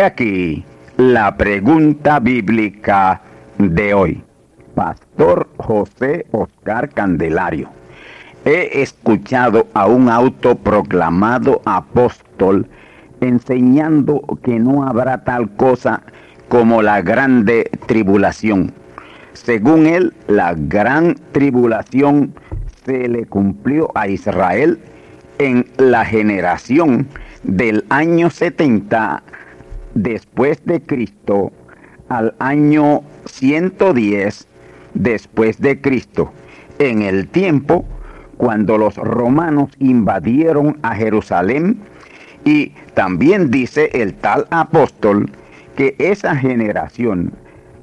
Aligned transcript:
Aquí 0.00 0.64
la 0.98 1.36
pregunta 1.36 2.20
bíblica 2.20 3.20
de 3.56 3.94
hoy. 3.94 4.22
Pastor 4.74 5.48
José 5.56 6.26
Oscar 6.32 6.90
Candelario. 6.90 7.70
He 8.44 8.82
escuchado 8.82 9.68
a 9.74 9.86
un 9.86 10.10
autoproclamado 10.10 11.62
apóstol 11.64 12.66
enseñando 13.20 14.22
que 14.42 14.58
no 14.58 14.86
habrá 14.86 15.24
tal 15.24 15.50
cosa 15.56 16.02
como 16.48 16.82
la 16.82 17.00
grande 17.00 17.70
tribulación. 17.86 18.72
Según 19.32 19.86
él, 19.86 20.12
la 20.28 20.54
gran 20.56 21.16
tribulación 21.32 22.34
se 22.84 23.08
le 23.08 23.24
cumplió 23.24 23.90
a 23.94 24.08
Israel 24.08 24.78
en 25.38 25.66
la 25.78 26.04
generación 26.04 27.08
del 27.42 27.84
año 27.88 28.30
70 28.30 29.22
después 29.96 30.64
de 30.66 30.82
Cristo 30.82 31.52
al 32.08 32.34
año 32.38 33.02
110 33.24 34.46
después 34.94 35.60
de 35.60 35.80
Cristo, 35.80 36.32
en 36.78 37.02
el 37.02 37.28
tiempo 37.28 37.84
cuando 38.36 38.78
los 38.78 38.96
romanos 38.96 39.70
invadieron 39.78 40.78
a 40.82 40.94
Jerusalén 40.94 41.78
y 42.44 42.72
también 42.94 43.50
dice 43.50 43.90
el 43.94 44.14
tal 44.14 44.46
apóstol 44.50 45.30
que 45.74 45.96
esa 45.98 46.36
generación 46.36 47.32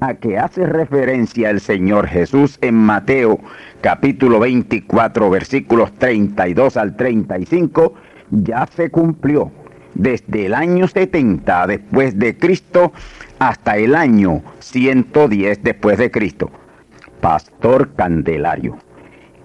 a 0.00 0.14
que 0.14 0.38
hace 0.38 0.66
referencia 0.66 1.50
el 1.50 1.60
Señor 1.60 2.06
Jesús 2.06 2.58
en 2.60 2.74
Mateo 2.74 3.40
capítulo 3.80 4.38
24 4.38 5.30
versículos 5.30 5.92
32 5.98 6.76
al 6.76 6.96
35 6.96 7.94
ya 8.30 8.66
se 8.66 8.90
cumplió 8.90 9.50
desde 9.94 10.46
el 10.46 10.54
año 10.54 10.88
70 10.88 11.66
después 11.66 12.18
de 12.18 12.36
Cristo 12.36 12.92
hasta 13.38 13.76
el 13.76 13.94
año 13.94 14.42
110 14.60 15.62
después 15.62 15.98
de 15.98 16.10
Cristo. 16.10 16.50
Pastor 17.20 17.94
Candelario, 17.94 18.76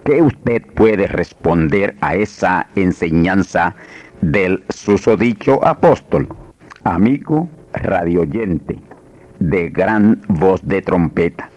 ¿qué 0.04 0.22
usted 0.22 0.64
puede 0.76 1.08
responder 1.08 1.96
a 2.02 2.16
esa 2.16 2.68
enseñanza 2.76 3.76
del 4.22 4.64
susodicho 4.70 5.66
apóstol? 5.66 6.28
Amigo 6.84 7.50
radioyente 7.74 8.80
de 9.40 9.70
gran 9.70 10.22
voz 10.28 10.62
de 10.68 10.82
trompeta. 10.82 11.50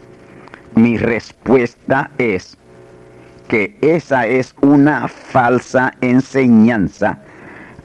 Mi 0.75 0.97
respuesta 0.97 2.11
es 2.19 2.57
que 3.49 3.77
esa 3.81 4.27
es 4.27 4.55
una 4.63 5.09
falsa 5.09 5.93
enseñanza 6.01 7.19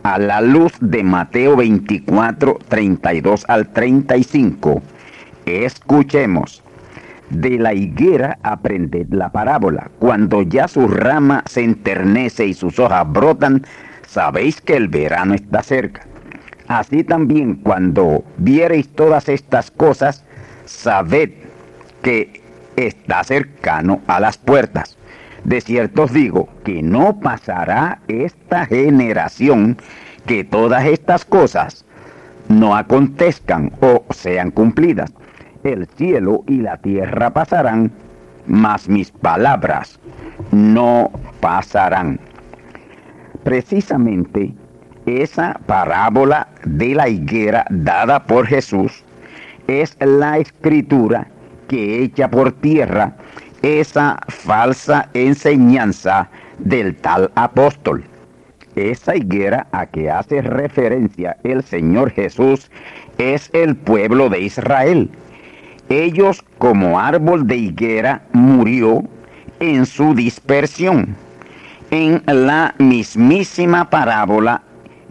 a 0.08 0.18
la 0.18 0.40
luz 0.40 0.72
de 0.80 1.04
Mateo 1.04 1.58
24, 1.58 2.60
32 2.70 3.44
al 3.50 3.68
35, 3.68 4.82
escuchemos. 5.46 6.64
De 7.30 7.60
la 7.60 7.74
higuera 7.74 8.40
aprended 8.42 9.08
la 9.10 9.34
parábola. 9.34 9.92
Cuando 10.00 10.44
ya 10.44 10.70
su 10.70 10.88
rama 10.88 11.44
se 11.46 11.66
enternece 11.66 12.46
y 12.46 12.54
sus 12.54 12.80
hojas 12.80 13.06
brotan, 13.12 13.66
sabéis 14.08 14.62
que 14.62 14.78
el 14.78 14.88
verano 14.88 15.34
está 15.34 15.62
cerca. 15.62 16.04
Así 16.70 17.04
también 17.04 17.56
cuando 17.56 18.24
viereis 18.38 18.88
todas 18.88 19.28
estas 19.28 19.72
cosas, 19.72 20.24
sabed 20.64 21.32
que 22.02 22.42
está 22.78 23.26
cercano 23.26 24.00
a 24.08 24.22
las 24.22 24.38
puertas. 24.38 24.98
De 25.48 25.62
cierto 25.62 26.04
os 26.04 26.12
digo 26.12 26.50
que 26.66 26.84
no 26.84 27.22
pasará 27.22 28.00
esta 28.10 28.66
generación 28.66 29.78
que 30.26 30.44
todas 30.44 30.84
estas 30.86 31.24
cosas 31.24 31.86
no 32.50 32.76
acontezcan 32.76 33.72
o 33.80 34.04
sean 34.10 34.52
cumplidas. 34.52 35.14
El 35.64 35.88
cielo 35.88 36.44
y 36.48 36.58
la 36.58 36.76
tierra 36.76 37.30
pasarán, 37.30 37.94
mas 38.46 38.90
mis 38.90 39.10
palabras 39.10 40.02
no 40.52 41.12
pasarán. 41.40 42.20
Precisamente 43.46 44.54
esa 45.06 45.62
parábola 45.66 46.50
de 46.66 46.94
la 46.94 47.08
higuera 47.08 47.66
dada 47.70 48.26
por 48.26 48.48
Jesús 48.48 49.06
es 49.68 49.96
la 50.02 50.40
escritura 50.40 51.30
que 51.70 52.04
echa 52.04 52.30
por 52.30 52.52
tierra 52.52 53.16
esa 53.62 54.20
falsa 54.28 55.10
enseñanza 55.14 56.30
del 56.60 56.96
tal 56.96 57.32
apóstol. 57.36 58.04
Esa 58.76 59.16
higuera 59.16 59.68
a 59.72 59.88
que 59.88 60.10
hace 60.12 60.42
referencia 60.42 61.38
el 61.44 61.64
Señor 61.64 62.12
Jesús 62.12 62.70
es 63.18 63.50
el 63.54 63.76
pueblo 63.76 64.30
de 64.30 64.42
Israel. 64.42 65.10
Ellos 65.90 66.44
como 66.58 67.00
árbol 67.00 67.48
de 67.48 67.58
higuera 67.58 68.22
murió 68.34 69.04
en 69.60 69.86
su 69.86 70.14
dispersión. 70.14 71.16
En 71.90 72.22
la 72.26 72.76
mismísima 72.78 73.90
parábola 73.90 74.62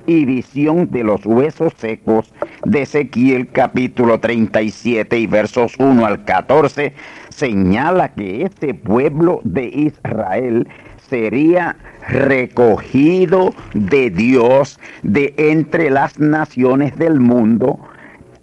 y 0.07 0.25
visión 0.25 0.91
de 0.91 1.05
los 1.05 1.25
huesos 1.27 1.73
secos 1.77 2.33
de 2.65 2.83
Ezequiel 2.83 3.49
capítulo 3.49 4.21
37 4.21 5.19
y 5.19 5.27
versos 5.27 5.75
1 5.79 6.07
al 6.07 6.25
14 6.25 6.95
señala 7.29 8.15
que 8.15 8.43
este 8.43 8.75
pueblo 8.75 9.41
de 9.45 9.65
Israel 9.67 10.69
sería 11.09 11.77
recogido 12.09 13.55
de 13.75 14.11
Dios 14.11 14.81
de 15.03 15.35
entre 15.37 15.91
las 15.91 16.19
naciones 16.19 16.97
del 16.97 17.21
mundo 17.21 17.79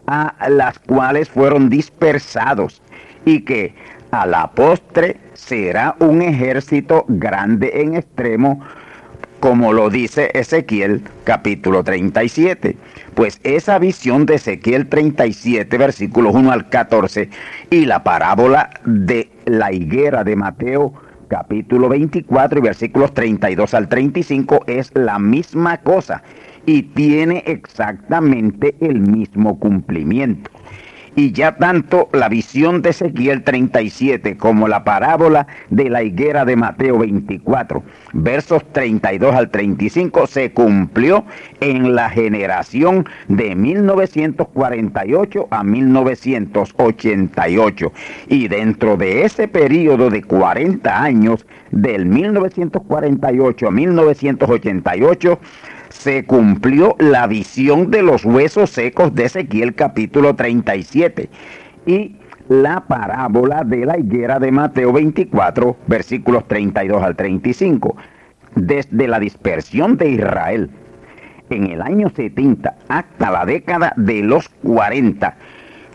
a 0.06 0.36
las 0.50 0.80
cuales 0.80 1.30
fueron 1.30 1.70
dispersados 1.70 2.82
y 3.26 3.42
que 3.42 3.74
a 4.12 4.26
la 4.26 4.52
postre 4.52 5.18
será 5.34 5.96
un 6.00 6.22
ejército 6.22 7.06
grande 7.08 7.72
en 7.82 7.96
extremo 7.96 8.62
como 9.44 9.74
lo 9.74 9.90
dice 9.90 10.32
Ezequiel 10.36 11.02
capítulo 11.26 11.84
37. 11.84 12.78
Pues 13.14 13.42
esa 13.44 13.78
visión 13.78 14.26
de 14.26 14.36
Ezequiel 14.36 14.88
37, 14.88 15.78
versículos 15.78 16.34
1 16.34 16.50
al 16.50 16.70
14, 16.70 17.30
y 17.70 17.86
la 17.86 18.06
parábola 18.06 18.70
de 18.86 19.30
la 19.44 19.74
higuera 19.74 20.24
de 20.24 20.38
Mateo 20.38 20.94
capítulo 21.28 21.90
24 21.90 22.60
y 22.60 22.62
versículos 22.62 23.14
32 23.14 23.74
al 23.74 23.90
35 23.90 24.64
es 24.66 24.92
la 24.96 25.20
misma 25.20 25.82
cosa 25.82 26.24
y 26.66 26.84
tiene 26.84 27.44
exactamente 27.46 28.78
el 28.80 29.02
mismo 29.02 29.60
cumplimiento 29.60 30.52
y 31.16 31.32
ya 31.32 31.56
tanto 31.58 32.10
la 32.14 32.30
visión 32.30 32.82
de 32.82 32.90
Ezequiel 32.92 33.44
37 33.44 34.38
como 34.38 34.68
la 34.68 34.84
parábola 34.84 35.48
de 35.70 35.90
la 35.90 36.04
higuera 36.04 36.46
de 36.46 36.56
Mateo 36.56 37.00
24, 37.00 37.84
versos 38.14 38.64
32 38.72 39.36
al 39.36 39.52
35, 39.52 40.28
se 40.28 40.52
cumplió 40.52 41.26
en 41.60 41.96
la 41.96 42.10
generación 42.10 43.06
de 43.28 43.56
1948 43.56 45.48
a 45.52 45.64
1988. 45.64 47.92
Y 48.28 48.48
dentro 48.48 48.98
de 48.98 49.24
ese 49.24 49.48
periodo 49.48 50.10
de 50.10 50.24
40 50.24 51.02
años, 51.02 51.46
del 51.74 52.06
1948 52.06 53.68
a 53.68 53.72
1988, 53.72 55.40
se 55.94 56.26
cumplió 56.26 56.96
la 57.00 57.28
visión 57.28 57.90
de 57.92 58.02
los 58.02 58.26
huesos 58.26 58.72
secos 58.72 59.16
de 59.16 59.26
Ezequiel 59.26 59.74
capítulo 59.76 60.36
37 60.36 61.30
y 61.86 62.18
la 62.50 62.82
parábola 62.82 63.64
de 63.64 63.86
la 63.86 63.98
higuera 63.98 64.40
de 64.40 64.52
Mateo 64.52 64.92
24 64.92 65.78
versículos 65.88 66.48
32 66.48 67.02
al 67.02 67.16
35. 67.16 67.96
Desde 68.56 69.08
la 69.08 69.20
dispersión 69.20 69.96
de 69.96 70.10
Israel 70.10 70.72
en 71.50 71.68
el 71.68 71.82
año 71.82 72.10
70 72.10 72.76
hasta 72.90 73.32
la 73.32 73.46
década 73.46 73.94
de 73.96 74.24
los 74.24 74.50
40, 74.50 75.38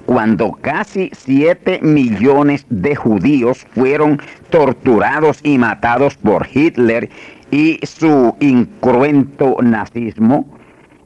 cuando 0.06 0.52
casi 0.52 1.10
7 1.12 1.80
millones 1.82 2.64
de 2.70 2.94
judíos 2.94 3.66
fueron 3.72 4.22
torturados 4.48 5.40
y 5.42 5.58
matados 5.58 6.16
por 6.16 6.46
Hitler 6.50 7.10
y 7.50 7.78
su 7.84 8.36
incruento 8.40 9.56
nazismo, 9.62 10.46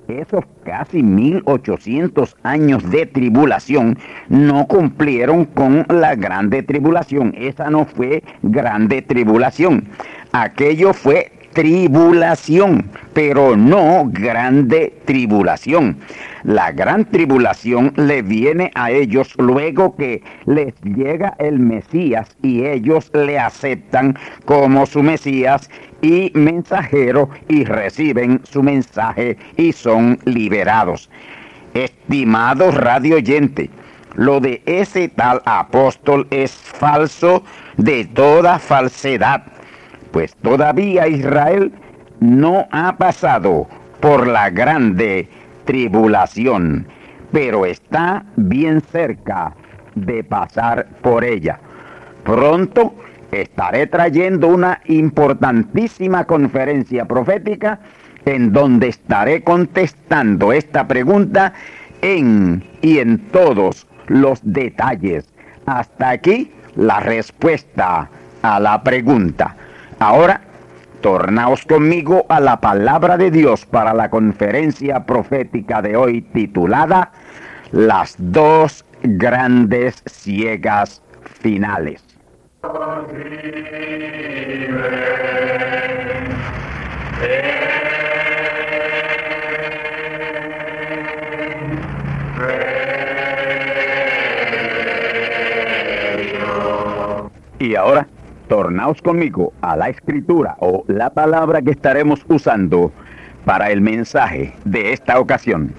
esos 0.09 0.45
casi 0.65 1.03
1800 1.03 2.37
años 2.43 2.89
de 2.91 3.07
tribulación 3.07 3.99
no 4.29 4.67
cumplieron 4.67 5.45
con 5.47 5.87
la 5.89 6.15
grande 6.17 6.63
tribulación. 6.63 7.35
Esa 7.37 7.71
no 7.71 7.85
fue 7.87 8.23
grande 8.43 9.03
tribulación. 9.03 9.89
Aquello 10.33 10.93
fue 10.93 11.33
tribulación, 11.53 12.91
pero 13.13 13.57
no 13.57 14.05
grande 14.07 14.95
tribulación. 15.05 15.99
La 16.43 16.73
gran 16.73 17.05
tribulación 17.05 17.93
le 17.97 18.23
viene 18.23 18.71
a 18.75 18.91
ellos 18.91 19.35
luego 19.39 19.95
que 19.97 20.23
les 20.47 20.75
llega 20.83 21.35
el 21.39 21.59
Mesías 21.59 22.37
y 22.43 22.65
ellos 22.65 23.11
le 23.15 23.39
aceptan 23.39 24.17
como 24.45 24.87
su 24.87 25.03
Mesías 25.03 25.71
y 26.01 26.33
mensajero 26.35 27.29
y 27.49 27.65
reciben 27.65 28.41
su 28.45 28.63
mensaje 28.63 29.37
y 29.57 29.73
son 29.73 30.19
liberados. 30.25 31.11
Estimado 31.75 32.71
radio 32.71 33.17
oyente, 33.17 33.71
lo 34.15 34.41
de 34.41 34.63
ese 34.67 35.09
tal 35.09 35.41
apóstol 35.45 36.27
es 36.31 36.53
falso 36.53 37.45
de 37.77 38.05
toda 38.05 38.59
falsedad 38.59 39.52
pues 40.13 40.37
todavía 40.37 41.09
Israel 41.09 41.73
no 42.21 42.69
ha 42.71 42.97
pasado 42.97 43.67
por 44.01 44.27
la 44.29 44.51
grande 44.51 45.29
tribulación, 45.65 46.87
pero 47.33 47.67
está 47.67 48.25
bien 48.37 48.81
cerca 48.81 49.55
de 49.95 50.23
pasar 50.23 50.87
por 51.03 51.25
ella. 51.25 51.59
Pronto 52.25 52.95
estaré 53.33 53.87
trayendo 53.87 54.49
una 54.49 54.81
importantísima 54.87 56.25
conferencia 56.25 57.07
profética 57.07 57.81
en 58.25 58.53
donde 58.53 58.89
estaré 58.89 59.43
contestando 59.43 60.53
esta 60.53 60.87
pregunta 60.87 61.55
en 62.03 62.63
y 62.83 62.99
en 62.99 63.19
todos 63.31 63.87
los 64.07 64.41
detalles. 64.45 65.29
Hasta 65.67 66.11
aquí 66.11 66.53
la 66.77 67.01
respuesta 67.01 68.09
a 68.43 68.61
la 68.61 68.83
pregunta. 68.83 69.57
Ahora, 70.03 70.41
tornaos 71.01 71.65
conmigo 71.65 72.27
a 72.29 72.41
la 72.41 72.61
palabra 72.61 73.17
de 73.17 73.31
Dios 73.31 73.65
para 73.65 73.95
la 73.95 74.11
conferencia 74.11 75.07
profética 75.07 75.81
de 75.81 75.95
hoy 75.95 76.23
titulada 76.23 77.13
Las 77.71 78.17
dos 78.19 78.85
grandes 79.05 80.03
ciegas 80.07 81.05
finales. 81.41 82.03
Y 97.61 97.77
ahora 97.77 98.09
tornaos 98.53 99.01
conmigo 99.01 99.55
a 99.63 99.77
la 99.79 99.89
escritura 99.89 100.57
o 100.59 100.85
la 100.87 101.09
palabra 101.09 101.63
que 101.63 101.71
estaremos 101.71 102.23
usando 102.29 102.93
para 103.47 103.71
el 103.71 103.81
mensaje 103.81 104.53
de 104.67 104.93
esta 104.93 105.19
ocasión. 105.19 105.73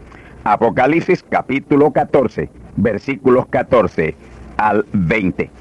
Apocalipsis 0.44 1.22
capítulo 1.22 1.92
14, 1.92 2.50
versículos 2.78 3.46
14 3.46 4.16
al 4.58 4.88
20. 4.92 5.52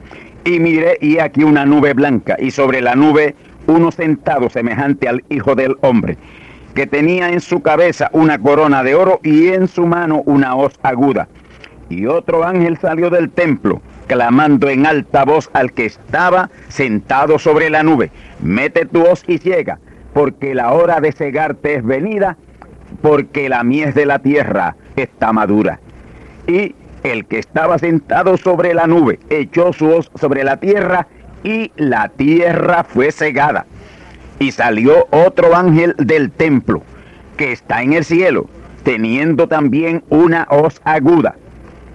Y 0.46 0.58
miré 0.58 0.96
y 1.02 1.18
aquí 1.18 1.44
una 1.44 1.66
nube 1.66 1.92
blanca 1.92 2.38
y 2.38 2.50
sobre 2.50 2.80
la 2.80 2.94
nube 2.94 3.34
uno 3.66 3.90
sentado 3.90 4.48
semejante 4.48 5.06
al 5.06 5.22
Hijo 5.28 5.54
del 5.54 5.76
Hombre, 5.82 6.16
que 6.74 6.86
tenía 6.86 7.28
en 7.28 7.42
su 7.42 7.60
cabeza 7.60 8.08
una 8.14 8.38
corona 8.38 8.82
de 8.82 8.94
oro 8.94 9.20
y 9.22 9.48
en 9.48 9.68
su 9.68 9.86
mano 9.86 10.22
una 10.24 10.56
hoz 10.56 10.80
aguda. 10.82 11.28
Y 11.90 12.06
otro 12.06 12.42
ángel 12.42 12.78
salió 12.78 13.10
del 13.10 13.28
templo 13.28 13.82
clamando 14.12 14.68
en 14.68 14.84
alta 14.84 15.24
voz 15.24 15.48
al 15.54 15.72
que 15.72 15.86
estaba 15.86 16.50
sentado 16.68 17.38
sobre 17.38 17.70
la 17.70 17.82
nube, 17.82 18.10
mete 18.42 18.84
tu 18.84 19.02
hoz 19.02 19.24
y 19.26 19.38
ciega, 19.38 19.78
porque 20.12 20.54
la 20.54 20.72
hora 20.72 21.00
de 21.00 21.12
cegarte 21.12 21.76
es 21.76 21.82
venida, 21.82 22.36
porque 23.00 23.48
la 23.48 23.64
mies 23.64 23.94
de 23.94 24.04
la 24.04 24.18
tierra 24.18 24.76
está 24.96 25.32
madura. 25.32 25.80
Y 26.46 26.74
el 27.04 27.24
que 27.24 27.38
estaba 27.38 27.78
sentado 27.78 28.36
sobre 28.36 28.74
la 28.74 28.86
nube 28.86 29.18
echó 29.30 29.72
su 29.72 29.88
hoz 29.88 30.10
sobre 30.16 30.44
la 30.44 30.58
tierra 30.58 31.06
y 31.42 31.72
la 31.76 32.10
tierra 32.10 32.84
fue 32.84 33.12
cegada. 33.12 33.64
Y 34.38 34.52
salió 34.52 35.06
otro 35.10 35.56
ángel 35.56 35.94
del 35.96 36.32
templo 36.32 36.82
que 37.38 37.52
está 37.52 37.82
en 37.82 37.94
el 37.94 38.04
cielo, 38.04 38.46
teniendo 38.82 39.48
también 39.48 40.04
una 40.10 40.46
hoz 40.50 40.82
aguda 40.84 41.36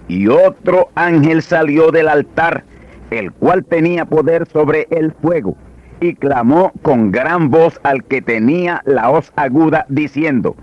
y 0.08 0.28
otro 0.28 0.90
ángel 0.96 1.42
salió 1.42 1.92
del 1.92 2.08
altar, 2.08 2.64
el 3.12 3.32
cual 3.32 3.66
tenía 3.66 4.06
poder 4.06 4.48
sobre 4.48 4.88
el 4.90 5.12
fuego, 5.12 5.56
y 6.00 6.14
clamó 6.16 6.72
con 6.82 7.12
gran 7.12 7.50
voz 7.50 7.80
al 7.84 8.04
que 8.04 8.22
tenía 8.22 8.82
la 8.86 9.10
hoz 9.10 9.32
aguda, 9.36 9.86
diciendo, 9.90 10.56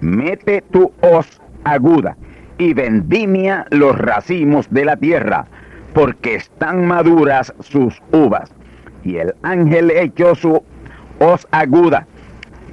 mete 0.00 0.62
tu 0.70 0.92
hoz 1.00 1.40
aguda 1.64 2.16
y 2.56 2.74
vendimia 2.74 3.66
los 3.70 3.96
racimos 3.96 4.68
de 4.70 4.84
la 4.84 4.96
tierra, 4.96 5.46
porque 5.94 6.34
están 6.36 6.86
maduras 6.86 7.52
sus 7.60 8.00
uvas. 8.12 8.52
Y 9.04 9.16
el 9.16 9.34
ángel 9.42 9.90
echó 9.90 10.34
su 10.34 10.62
hoz 11.20 11.46
aguda 11.50 12.06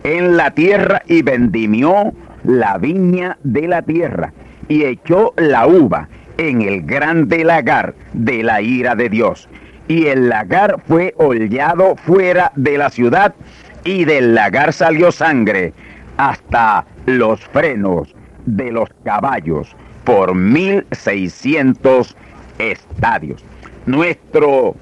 en 0.04 0.38
la 0.38 0.52
tierra 0.52 1.02
y 1.08 1.22
vendimió 1.22 2.14
la 2.44 2.78
viña 2.78 3.38
de 3.44 3.68
la 3.68 3.82
tierra 3.82 4.34
y 4.68 4.86
echó 4.86 5.34
la 5.38 5.68
uva 5.68 6.10
en 6.38 6.62
el 6.62 6.82
grande 6.84 7.44
lagar 7.44 7.94
de 8.14 8.44
la 8.44 8.62
ira 8.62 8.96
de 8.96 9.10
Dios. 9.10 9.48
Y 9.88 10.08
el 10.08 10.30
lagar 10.30 10.82
fue 10.88 11.14
hollado 11.18 11.96
fuera 11.96 12.52
de 12.56 12.78
la 12.78 12.90
ciudad 12.90 13.36
y 13.84 14.06
del 14.06 14.34
lagar 14.34 14.74
salió 14.74 15.12
sangre 15.12 15.74
hasta 16.18 16.86
los 17.06 17.40
frenos 17.42 18.16
de 18.46 18.72
los 18.72 18.90
caballos 19.04 19.76
por 20.04 20.36
mil 20.36 20.86
seiscientos 20.92 22.16
estadios. 22.58 23.44
Nuestro 23.86 24.76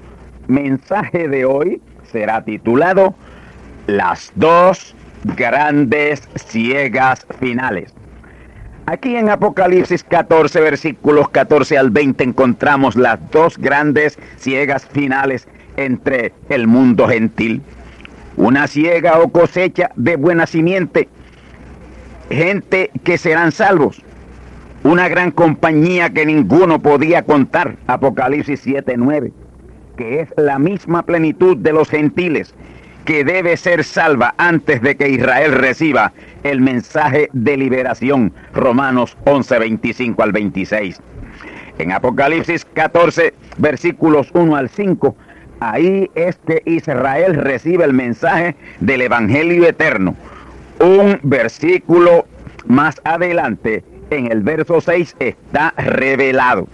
mensaje 0.46 1.28
de 1.28 1.44
hoy 1.44 1.82
será 2.10 2.44
titulado 2.44 3.14
Las 3.86 4.32
dos 4.34 4.94
grandes 5.24 6.28
ciegas 6.36 7.26
finales. 7.40 7.94
Aquí 8.86 9.16
en 9.16 9.30
Apocalipsis 9.30 10.04
14, 10.04 10.60
versículos 10.60 11.30
14 11.30 11.78
al 11.78 11.90
20 11.90 12.22
encontramos 12.22 12.96
las 12.96 13.18
dos 13.30 13.56
grandes 13.56 14.18
ciegas 14.36 14.84
finales 14.84 15.48
entre 15.78 16.34
el 16.50 16.66
mundo 16.66 17.08
gentil. 17.08 17.62
una 18.36 18.66
ciega 18.66 19.20
o 19.20 19.28
cosecha 19.30 19.90
de 19.94 20.16
buena 20.16 20.46
simiente, 20.46 21.08
gente 22.28 22.90
que 23.04 23.16
serán 23.16 23.52
salvos, 23.52 24.02
una 24.82 25.08
gran 25.08 25.30
compañía 25.30 26.10
que 26.10 26.26
ninguno 26.26 26.80
podía 26.80 27.22
contar, 27.22 27.76
Apocalipsis 27.86 28.66
7:9, 28.66 29.32
que 29.96 30.20
es 30.20 30.28
la 30.36 30.58
misma 30.58 31.04
plenitud 31.04 31.56
de 31.56 31.72
los 31.72 31.88
gentiles 31.88 32.54
que 33.04 33.24
debe 33.24 33.56
ser 33.56 33.84
salva 33.84 34.34
antes 34.38 34.80
de 34.80 34.96
que 34.96 35.08
Israel 35.08 35.52
reciba 35.52 36.12
el 36.42 36.60
mensaje 36.60 37.28
de 37.32 37.56
liberación, 37.56 38.32
Romanos 38.54 39.16
11, 39.24 39.58
25 39.58 40.22
al 40.22 40.32
26. 40.32 41.00
En 41.78 41.92
Apocalipsis 41.92 42.64
14, 42.64 43.34
versículos 43.58 44.28
1 44.32 44.56
al 44.56 44.68
5, 44.68 45.16
ahí 45.60 46.10
es 46.14 46.36
que 46.46 46.62
Israel 46.64 47.34
recibe 47.34 47.84
el 47.84 47.92
mensaje 47.92 48.56
del 48.80 49.02
Evangelio 49.02 49.66
eterno. 49.66 50.16
Un 50.80 51.18
versículo 51.22 52.26
más 52.66 53.00
adelante, 53.04 53.84
en 54.10 54.30
el 54.30 54.42
verso 54.42 54.80
6, 54.80 55.16
está 55.18 55.74
revelado. 55.76 56.68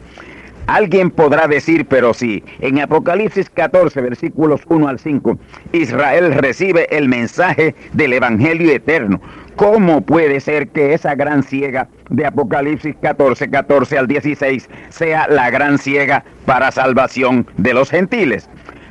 Alguien 0.70 1.10
podrá 1.10 1.48
decir, 1.48 1.84
pero 1.86 2.14
sí, 2.14 2.44
en 2.60 2.78
Apocalipsis 2.78 3.50
14, 3.50 4.00
versículos 4.02 4.60
1 4.68 4.86
al 4.86 5.00
5, 5.00 5.36
Israel 5.72 6.32
recibe 6.32 6.86
el 6.96 7.08
mensaje 7.08 7.74
del 7.92 8.12
Evangelio 8.12 8.70
eterno. 8.70 9.20
¿Cómo 9.56 10.02
puede 10.02 10.38
ser 10.38 10.68
que 10.68 10.94
esa 10.94 11.16
gran 11.16 11.42
ciega 11.42 11.88
de 12.08 12.24
Apocalipsis 12.24 12.94
14, 13.02 13.50
14 13.50 13.98
al 13.98 14.06
16 14.06 14.70
sea 14.90 15.26
la 15.26 15.50
gran 15.50 15.76
ciega 15.76 16.22
para 16.46 16.70
salvación 16.70 17.48
de 17.56 17.74
los 17.74 17.90
gentiles? 17.90 18.48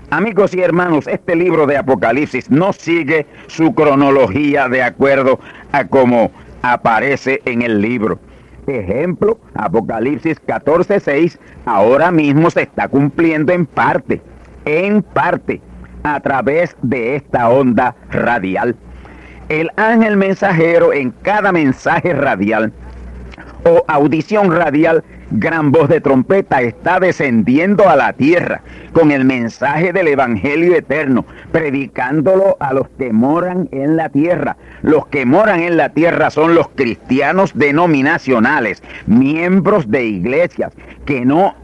Amigos 0.10 0.54
y 0.54 0.60
hermanos, 0.60 1.08
este 1.08 1.34
libro 1.34 1.66
de 1.66 1.78
Apocalipsis 1.78 2.52
no 2.52 2.74
sigue 2.74 3.26
su 3.48 3.74
cronología 3.74 4.68
de 4.68 4.84
acuerdo 4.84 5.40
a 5.72 5.86
cómo 5.86 6.30
aparece 6.62 7.42
en 7.46 7.62
el 7.62 7.82
libro. 7.82 8.20
Ejemplo, 8.70 9.40
Apocalipsis 9.56 10.40
14:6 10.46 11.40
ahora 11.66 12.12
mismo 12.12 12.50
se 12.50 12.64
está 12.64 12.88
cumpliendo 12.88 13.52
en 13.52 13.66
parte, 13.66 14.22
en 14.66 15.02
parte, 15.02 15.62
a 16.04 16.20
través 16.20 16.76
de 16.82 17.16
esta 17.16 17.50
onda 17.50 17.96
radial. 18.12 18.76
El 19.50 19.72
ángel 19.78 20.16
mensajero 20.16 20.94
en 20.94 21.12
cada 21.12 21.52
mensaje 21.52 22.14
radial 22.14 22.72
o 23.66 23.84
audición 23.88 24.52
radial 24.56 25.04
gran 25.32 25.72
voz 25.72 25.90
de 25.90 26.02
trompeta 26.02 26.62
está 26.62 27.00
descendiendo 27.00 27.90
a 27.90 27.96
la 27.96 28.14
tierra 28.14 28.62
con 28.94 29.12
el 29.12 29.26
mensaje 29.26 29.94
del 29.94 30.08
Evangelio 30.08 30.76
eterno, 30.76 31.26
predicándolo 31.52 32.58
a 32.60 32.74
los 32.74 32.90
que 32.98 33.14
moran 33.14 33.70
en 33.72 33.96
la 33.96 34.10
tierra. 34.10 34.58
Los 34.82 35.08
que 35.08 35.26
moran 35.26 35.60
en 35.62 35.78
la 35.78 35.90
tierra 35.90 36.30
son 36.30 36.56
los 36.56 36.70
cristianos 36.70 37.52
denominacionales, 37.54 38.82
miembros 39.06 39.90
de 39.90 40.06
iglesias 40.06 40.74
que 41.06 41.26
no 41.26 41.56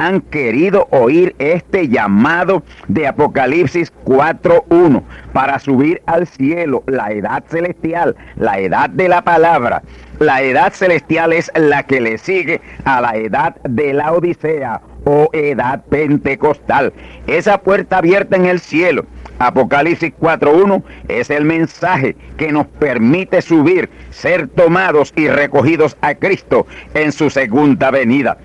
han 0.00 0.22
querido 0.22 0.88
oír 0.90 1.34
este 1.38 1.88
llamado 1.88 2.62
de 2.88 3.06
Apocalipsis 3.06 3.92
4.1 4.06 5.02
para 5.34 5.58
subir 5.58 6.00
al 6.06 6.26
cielo, 6.26 6.82
la 6.86 7.12
edad 7.12 7.44
celestial, 7.48 8.16
la 8.36 8.58
edad 8.58 8.88
de 8.88 9.08
la 9.08 9.22
palabra. 9.22 9.82
La 10.18 10.42
edad 10.42 10.72
celestial 10.72 11.32
es 11.34 11.50
la 11.54 11.82
que 11.82 12.00
le 12.00 12.16
sigue 12.18 12.60
a 12.84 13.00
la 13.00 13.16
edad 13.16 13.56
de 13.62 13.92
la 13.92 14.12
Odisea 14.12 14.80
o 15.04 15.28
edad 15.32 15.84
pentecostal. 15.84 16.92
Esa 17.26 17.58
puerta 17.58 17.98
abierta 17.98 18.36
en 18.36 18.46
el 18.46 18.60
cielo. 18.60 19.04
Apocalipsis 19.38 20.12
4.1 20.20 20.82
es 21.08 21.30
el 21.30 21.44
mensaje 21.44 22.16
que 22.36 22.52
nos 22.52 22.66
permite 22.66 23.40
subir, 23.40 23.88
ser 24.10 24.48
tomados 24.48 25.12
y 25.16 25.28
recogidos 25.28 25.96
a 26.02 26.14
Cristo 26.14 26.66
en 26.92 27.12
su 27.12 27.30
segunda 27.30 27.90
venida. 27.90 28.36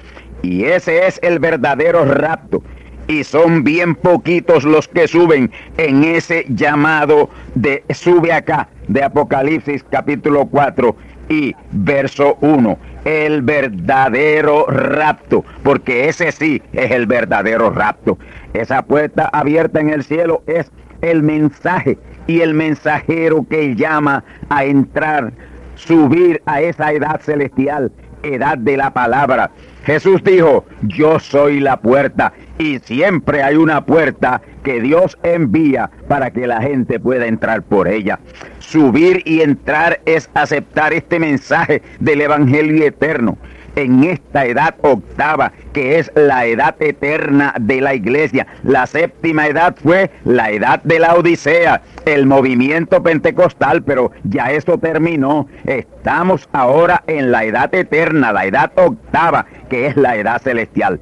Y 0.45 0.63
ese 0.63 1.07
es 1.07 1.19
el 1.23 1.39
verdadero 1.39 2.05
rapto. 2.05 2.61
Y 3.07 3.23
son 3.23 3.63
bien 3.63 3.95
poquitos 3.95 4.63
los 4.63 4.87
que 4.87 5.07
suben 5.07 5.51
en 5.77 6.03
ese 6.03 6.45
llamado 6.49 7.31
de 7.55 7.83
sube 7.89 8.31
acá 8.31 8.69
de 8.87 9.03
Apocalipsis 9.03 9.83
capítulo 9.89 10.45
4 10.45 10.95
y 11.29 11.55
verso 11.71 12.37
1. 12.41 12.77
El 13.05 13.41
verdadero 13.41 14.67
rapto, 14.67 15.43
porque 15.63 16.09
ese 16.09 16.31
sí 16.31 16.61
es 16.73 16.91
el 16.91 17.07
verdadero 17.07 17.71
rapto. 17.71 18.19
Esa 18.53 18.83
puerta 18.83 19.27
abierta 19.33 19.79
en 19.79 19.89
el 19.89 20.03
cielo 20.03 20.43
es 20.45 20.71
el 21.01 21.23
mensaje 21.23 21.97
y 22.27 22.41
el 22.41 22.53
mensajero 22.53 23.47
que 23.49 23.75
llama 23.75 24.23
a 24.49 24.63
entrar, 24.63 25.33
subir 25.73 26.39
a 26.45 26.61
esa 26.61 26.93
edad 26.93 27.19
celestial, 27.21 27.91
edad 28.33 28.57
de 28.57 28.77
la 28.77 28.91
palabra 28.91 29.51
Jesús 29.85 30.23
dijo, 30.23 30.65
yo 30.81 31.19
soy 31.19 31.59
la 31.59 31.77
puerta 31.77 32.33
y 32.57 32.79
siempre 32.79 33.43
hay 33.43 33.55
una 33.55 33.85
puerta 33.85 34.41
que 34.63 34.81
Dios 34.81 35.15
envía 35.21 35.91
para 36.07 36.31
que 36.31 36.47
la 36.47 36.59
gente 36.59 36.99
pueda 36.99 37.27
entrar 37.27 37.61
por 37.61 37.87
ella. 37.87 38.19
Subir 38.57 39.21
y 39.25 39.41
entrar 39.41 40.01
es 40.05 40.29
aceptar 40.33 40.91
este 40.93 41.19
mensaje 41.19 41.83
del 41.99 42.21
Evangelio 42.21 42.83
eterno 42.83 43.37
en 43.75 44.03
esta 44.03 44.45
edad 44.45 44.75
octava, 44.81 45.51
que 45.73 45.99
es 45.99 46.11
la 46.15 46.45
edad 46.45 46.75
eterna 46.79 47.53
de 47.59 47.81
la 47.81 47.93
iglesia. 47.93 48.47
La 48.63 48.87
séptima 48.87 49.47
edad 49.47 49.75
fue 49.81 50.11
la 50.23 50.51
edad 50.51 50.81
de 50.83 50.99
la 50.99 51.15
Odisea, 51.15 51.81
el 52.05 52.25
movimiento 52.25 53.03
pentecostal, 53.03 53.83
pero 53.83 54.11
ya 54.23 54.51
eso 54.51 54.77
terminó. 54.77 55.47
Estamos 55.65 56.47
ahora 56.53 57.03
en 57.07 57.31
la 57.31 57.43
edad 57.43 57.73
eterna, 57.73 58.31
la 58.31 58.45
edad 58.45 58.71
octava, 58.75 59.45
que 59.69 59.87
es 59.87 59.97
la 59.97 60.15
edad 60.15 60.41
celestial. 60.41 60.99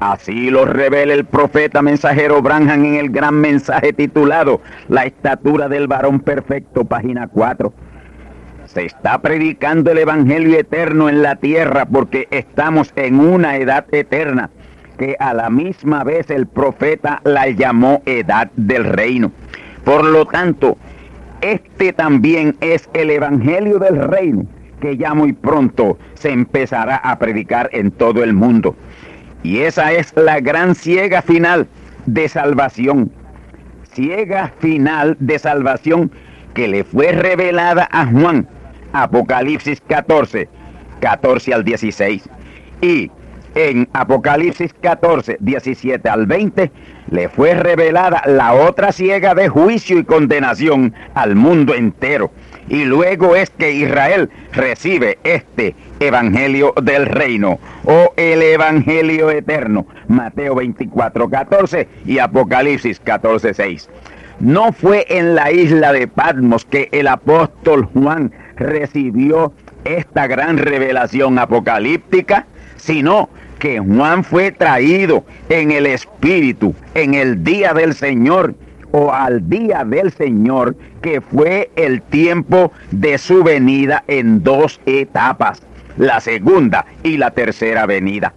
Así 0.00 0.50
lo 0.50 0.64
revela 0.64 1.12
el 1.12 1.24
profeta 1.24 1.82
mensajero 1.82 2.40
Branham 2.40 2.84
en 2.84 2.94
el 2.94 3.10
gran 3.10 3.34
mensaje 3.34 3.92
titulado 3.92 4.60
La 4.88 5.04
estatura 5.04 5.68
del 5.68 5.88
varón 5.88 6.20
perfecto, 6.20 6.84
página 6.84 7.26
4. 7.26 7.72
Se 8.68 8.84
está 8.84 9.22
predicando 9.22 9.92
el 9.92 9.98
Evangelio 9.98 10.58
eterno 10.58 11.08
en 11.08 11.22
la 11.22 11.36
tierra 11.36 11.86
porque 11.86 12.28
estamos 12.30 12.92
en 12.96 13.18
una 13.18 13.56
edad 13.56 13.86
eterna 13.92 14.50
que 14.98 15.16
a 15.18 15.32
la 15.32 15.48
misma 15.48 16.04
vez 16.04 16.28
el 16.28 16.46
profeta 16.46 17.22
la 17.24 17.48
llamó 17.48 18.02
edad 18.04 18.50
del 18.56 18.84
reino. 18.84 19.32
Por 19.84 20.04
lo 20.04 20.26
tanto, 20.26 20.76
este 21.40 21.94
también 21.94 22.58
es 22.60 22.90
el 22.92 23.08
Evangelio 23.08 23.78
del 23.78 24.02
reino 24.02 24.44
que 24.82 24.98
ya 24.98 25.14
muy 25.14 25.32
pronto 25.32 25.98
se 26.12 26.30
empezará 26.30 26.96
a 26.96 27.18
predicar 27.18 27.70
en 27.72 27.90
todo 27.90 28.22
el 28.22 28.34
mundo. 28.34 28.76
Y 29.42 29.60
esa 29.60 29.92
es 29.92 30.12
la 30.14 30.40
gran 30.40 30.74
ciega 30.74 31.22
final 31.22 31.68
de 32.04 32.28
salvación. 32.28 33.10
Ciega 33.94 34.52
final 34.58 35.16
de 35.20 35.38
salvación 35.38 36.12
que 36.52 36.68
le 36.68 36.84
fue 36.84 37.12
revelada 37.12 37.88
a 37.90 38.04
Juan 38.04 38.46
Apocalipsis 38.92 39.80
14, 39.86 40.48
14 41.00 41.54
al 41.54 41.64
16. 41.64 42.28
Y 42.80 43.10
en 43.54 43.88
Apocalipsis 43.92 44.72
14, 44.74 45.38
17 45.40 46.08
al 46.08 46.26
20, 46.26 46.70
le 47.10 47.28
fue 47.28 47.54
revelada 47.54 48.22
la 48.26 48.54
otra 48.54 48.92
ciega 48.92 49.34
de 49.34 49.48
juicio 49.48 49.98
y 49.98 50.04
condenación 50.04 50.94
al 51.14 51.34
mundo 51.34 51.74
entero. 51.74 52.30
Y 52.68 52.84
luego 52.84 53.34
es 53.34 53.50
que 53.50 53.72
Israel 53.72 54.30
recibe 54.52 55.18
este 55.24 55.74
Evangelio 56.00 56.74
del 56.82 57.06
Reino 57.06 57.58
o 57.84 58.12
el 58.16 58.42
Evangelio 58.42 59.30
Eterno. 59.30 59.86
Mateo 60.06 60.54
24, 60.54 61.28
14 61.28 61.88
y 62.04 62.18
Apocalipsis 62.18 63.00
14, 63.00 63.54
6. 63.54 63.90
No 64.40 64.72
fue 64.72 65.04
en 65.08 65.34
la 65.34 65.50
isla 65.50 65.92
de 65.92 66.06
Patmos 66.06 66.64
que 66.64 66.88
el 66.92 67.08
apóstol 67.08 67.88
Juan 67.92 68.32
recibió 68.58 69.52
esta 69.84 70.26
gran 70.26 70.58
revelación 70.58 71.38
apocalíptica, 71.38 72.46
sino 72.76 73.28
que 73.58 73.78
Juan 73.78 74.24
fue 74.24 74.52
traído 74.52 75.24
en 75.48 75.70
el 75.70 75.86
Espíritu, 75.86 76.74
en 76.94 77.14
el 77.14 77.42
día 77.42 77.74
del 77.74 77.94
Señor 77.94 78.54
o 78.92 79.12
al 79.12 79.48
día 79.48 79.84
del 79.84 80.12
Señor, 80.12 80.76
que 81.02 81.20
fue 81.20 81.70
el 81.76 82.02
tiempo 82.02 82.72
de 82.90 83.18
su 83.18 83.42
venida 83.42 84.04
en 84.06 84.42
dos 84.42 84.80
etapas, 84.86 85.62
la 85.96 86.20
segunda 86.20 86.86
y 87.02 87.16
la 87.16 87.32
tercera 87.32 87.86
venida. 87.86 88.32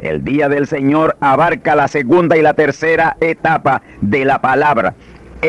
El 0.00 0.22
día 0.22 0.48
del 0.48 0.66
Señor 0.66 1.16
abarca 1.20 1.74
la 1.74 1.88
segunda 1.88 2.36
y 2.36 2.42
la 2.42 2.52
tercera 2.52 3.16
etapa 3.20 3.82
de 4.02 4.26
la 4.26 4.40
palabra 4.42 4.94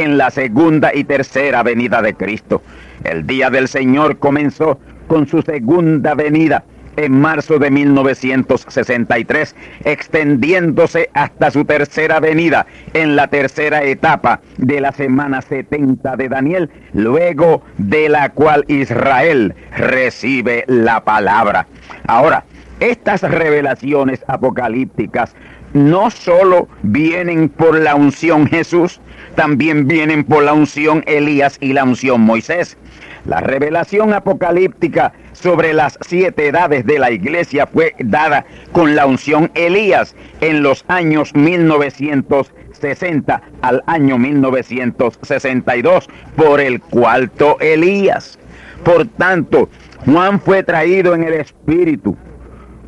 en 0.03 0.17
la 0.17 0.29
segunda 0.29 0.93
y 0.93 1.03
tercera 1.03 1.63
venida 1.63 2.01
de 2.01 2.13
Cristo. 2.13 2.61
El 3.03 3.25
día 3.25 3.49
del 3.49 3.67
Señor 3.67 4.17
comenzó 4.17 4.79
con 5.07 5.27
su 5.27 5.41
segunda 5.41 6.13
venida 6.13 6.63
en 6.97 7.19
marzo 7.19 7.59
de 7.59 7.69
1963, 7.69 9.55
extendiéndose 9.85 11.09
hasta 11.13 11.51
su 11.51 11.63
tercera 11.65 12.19
venida 12.19 12.65
en 12.93 13.15
la 13.15 13.27
tercera 13.27 13.83
etapa 13.83 14.41
de 14.57 14.81
la 14.81 14.91
semana 14.91 15.41
70 15.41 16.15
de 16.15 16.29
Daniel, 16.29 16.69
luego 16.93 17.63
de 17.77 18.09
la 18.09 18.29
cual 18.29 18.65
Israel 18.67 19.53
recibe 19.75 20.63
la 20.67 21.03
palabra. 21.03 21.67
Ahora, 22.07 22.45
estas 22.79 23.21
revelaciones 23.21 24.23
apocalípticas 24.27 25.35
no 25.73 26.11
solo 26.11 26.67
vienen 26.83 27.49
por 27.49 27.79
la 27.79 27.95
unción 27.95 28.47
Jesús, 28.47 29.01
también 29.35 29.87
vienen 29.87 30.23
por 30.23 30.43
la 30.43 30.53
unción 30.53 31.03
Elías 31.05 31.57
y 31.59 31.73
la 31.73 31.83
unción 31.83 32.21
Moisés. 32.21 32.77
La 33.25 33.41
revelación 33.41 34.13
apocalíptica 34.13 35.11
sobre 35.33 35.73
las 35.73 35.99
siete 36.01 36.47
edades 36.47 36.85
de 36.85 36.97
la 36.97 37.11
iglesia 37.11 37.67
fue 37.67 37.93
dada 37.99 38.45
con 38.71 38.95
la 38.95 39.05
unción 39.05 39.51
Elías 39.53 40.15
en 40.39 40.63
los 40.63 40.85
años 40.87 41.35
1960 41.35 43.41
al 43.61 43.83
año 43.85 44.17
1962 44.17 46.07
por 46.35 46.61
el 46.61 46.79
cuarto 46.79 47.59
Elías. 47.59 48.39
Por 48.83 49.05
tanto, 49.05 49.69
Juan 50.05 50.39
fue 50.39 50.63
traído 50.63 51.13
en 51.13 51.23
el 51.23 51.33
espíritu, 51.33 52.15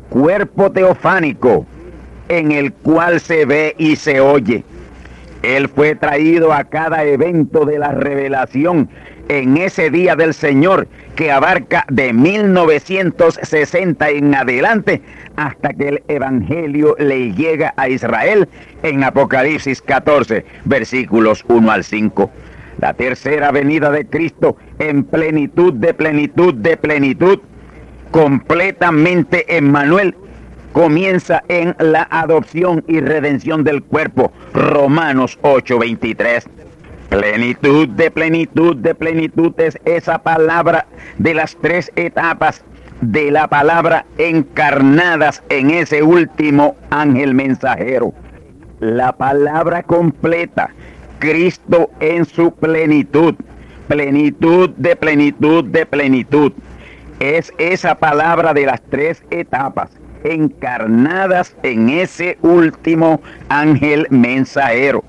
cuerpo 0.08 0.72
teofánico, 0.72 1.66
en 2.30 2.52
el 2.52 2.72
cual 2.72 3.20
se 3.20 3.44
ve 3.44 3.74
y 3.76 3.96
se 3.96 4.20
oye. 4.20 4.64
Él 5.42 5.68
fue 5.68 5.96
traído 5.96 6.52
a 6.52 6.64
cada 6.64 7.04
evento 7.04 7.64
de 7.64 7.78
la 7.78 7.90
revelación 7.92 8.88
en 9.28 9.56
ese 9.56 9.90
día 9.90 10.14
del 10.14 10.32
Señor 10.32 10.86
que 11.16 11.32
abarca 11.32 11.84
de 11.90 12.12
1960 12.12 14.10
en 14.10 14.34
adelante 14.34 15.02
hasta 15.36 15.72
que 15.72 15.88
el 15.88 16.02
Evangelio 16.08 16.94
le 16.98 17.32
llega 17.32 17.74
a 17.76 17.88
Israel 17.88 18.48
en 18.82 19.02
Apocalipsis 19.02 19.82
14, 19.82 20.44
versículos 20.64 21.44
1 21.48 21.70
al 21.70 21.82
5. 21.82 22.30
La 22.80 22.94
tercera 22.94 23.50
venida 23.50 23.90
de 23.90 24.06
Cristo 24.06 24.56
en 24.78 25.02
plenitud 25.04 25.74
de 25.74 25.94
plenitud 25.94 26.54
de 26.54 26.76
plenitud, 26.76 27.40
completamente 28.10 29.56
en 29.56 29.70
Manuel, 29.70 30.14
comienza 30.72 31.42
en 31.48 31.74
la 31.78 32.06
adopción 32.10 32.84
y 32.86 33.00
redención 33.00 33.64
del 33.64 33.82
cuerpo, 33.82 34.32
Romanos 34.52 35.38
8:23. 35.42 36.48
Plenitud 37.08 37.88
de 37.88 38.10
plenitud 38.10 38.76
de 38.76 38.94
plenitud 38.94 39.52
es 39.58 39.78
esa 39.84 40.18
palabra 40.18 40.86
de 41.18 41.34
las 41.34 41.56
tres 41.56 41.90
etapas 41.96 42.64
de 43.00 43.30
la 43.32 43.48
palabra 43.48 44.06
encarnadas 44.18 45.42
en 45.48 45.70
ese 45.70 46.02
último 46.02 46.76
ángel 46.90 47.34
mensajero. 47.34 48.12
La 48.78 49.12
palabra 49.12 49.82
completa, 49.82 50.70
Cristo 51.18 51.90
en 51.98 52.24
su 52.26 52.52
plenitud, 52.52 53.34
plenitud 53.88 54.70
de 54.76 54.94
plenitud 54.94 55.64
de 55.64 55.86
plenitud. 55.86 56.52
Es 57.18 57.52
esa 57.58 57.96
palabra 57.96 58.54
de 58.54 58.66
las 58.66 58.80
tres 58.82 59.22
etapas 59.30 59.99
encarnadas 60.24 61.54
en 61.62 61.88
ese 61.88 62.38
último 62.42 63.20
ángel 63.48 64.06
mensajero. 64.10 65.04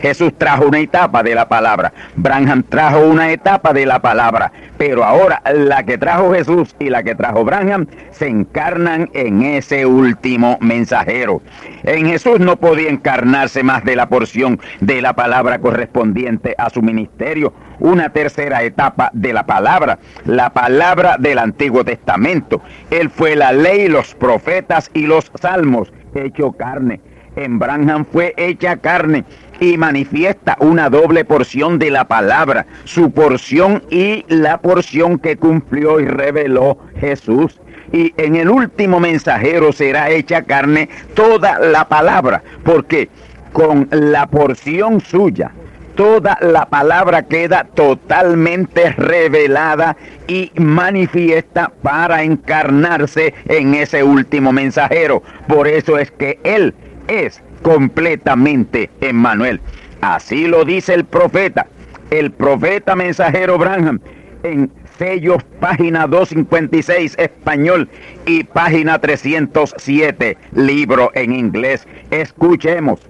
Jesús 0.00 0.32
trajo 0.36 0.66
una 0.66 0.80
etapa 0.80 1.22
de 1.22 1.34
la 1.34 1.48
palabra, 1.48 1.92
Branham 2.16 2.62
trajo 2.62 3.00
una 3.00 3.30
etapa 3.32 3.72
de 3.72 3.86
la 3.86 4.00
palabra, 4.00 4.52
pero 4.78 5.04
ahora 5.04 5.42
la 5.54 5.84
que 5.84 5.98
trajo 5.98 6.32
Jesús 6.32 6.74
y 6.78 6.90
la 6.90 7.02
que 7.02 7.14
trajo 7.14 7.44
Branham 7.44 7.86
se 8.10 8.28
encarnan 8.28 9.10
en 9.14 9.42
ese 9.42 9.86
último 9.86 10.58
mensajero. 10.60 11.42
En 11.82 12.06
Jesús 12.06 12.40
no 12.40 12.56
podía 12.56 12.90
encarnarse 12.90 13.62
más 13.62 13.84
de 13.84 13.96
la 13.96 14.08
porción 14.08 14.60
de 14.80 15.00
la 15.00 15.14
palabra 15.14 15.58
correspondiente 15.58 16.54
a 16.58 16.70
su 16.70 16.82
ministerio, 16.82 17.52
una 17.78 18.10
tercera 18.10 18.62
etapa 18.62 19.10
de 19.12 19.32
la 19.32 19.46
palabra, 19.46 19.98
la 20.24 20.50
palabra 20.50 21.16
del 21.18 21.38
Antiguo 21.38 21.84
Testamento. 21.84 22.62
Él 22.90 23.10
fue 23.10 23.36
la 23.36 23.52
ley, 23.52 23.88
los 23.88 24.14
profetas 24.14 24.90
y 24.94 25.06
los 25.06 25.30
salmos 25.40 25.92
hecho 26.24 26.52
carne. 26.52 27.00
En 27.36 27.58
Branham 27.58 28.06
fue 28.10 28.32
hecha 28.38 28.78
carne 28.78 29.24
y 29.60 29.76
manifiesta 29.76 30.56
una 30.60 30.90
doble 30.90 31.24
porción 31.24 31.78
de 31.78 31.90
la 31.90 32.06
palabra, 32.06 32.66
su 32.84 33.10
porción 33.10 33.82
y 33.90 34.24
la 34.28 34.58
porción 34.58 35.18
que 35.18 35.36
cumplió 35.36 36.00
y 36.00 36.06
reveló 36.06 36.78
Jesús. 37.00 37.60
Y 37.92 38.12
en 38.16 38.36
el 38.36 38.50
último 38.50 39.00
mensajero 39.00 39.72
será 39.72 40.10
hecha 40.10 40.42
carne 40.42 40.88
toda 41.14 41.58
la 41.60 41.88
palabra, 41.88 42.42
porque 42.64 43.08
con 43.52 43.88
la 43.90 44.26
porción 44.26 45.00
suya, 45.00 45.52
toda 45.94 46.36
la 46.40 46.66
palabra 46.66 47.22
queda 47.22 47.64
totalmente 47.64 48.90
revelada 48.90 49.96
y 50.28 50.52
manifiesta 50.56 51.72
para 51.82 52.22
encarnarse 52.22 53.34
en 53.46 53.74
ese 53.74 54.02
último 54.02 54.52
mensajero. 54.52 55.22
Por 55.48 55.66
eso 55.68 55.98
es 55.98 56.10
que 56.10 56.38
Él 56.44 56.74
es 57.08 57.40
completamente 57.62 58.90
Emmanuel. 59.00 59.60
Así 60.00 60.46
lo 60.46 60.64
dice 60.64 60.94
el 60.94 61.04
profeta, 61.04 61.66
el 62.10 62.30
profeta 62.30 62.94
mensajero 62.94 63.58
Branham 63.58 64.00
en 64.42 64.70
sellos 64.98 65.42
página 65.60 66.06
256 66.06 67.16
español 67.18 67.88
y 68.24 68.44
página 68.44 68.98
307 68.98 70.38
libro 70.52 71.10
en 71.14 71.32
inglés. 71.32 71.86
Escuchemos. 72.10 73.00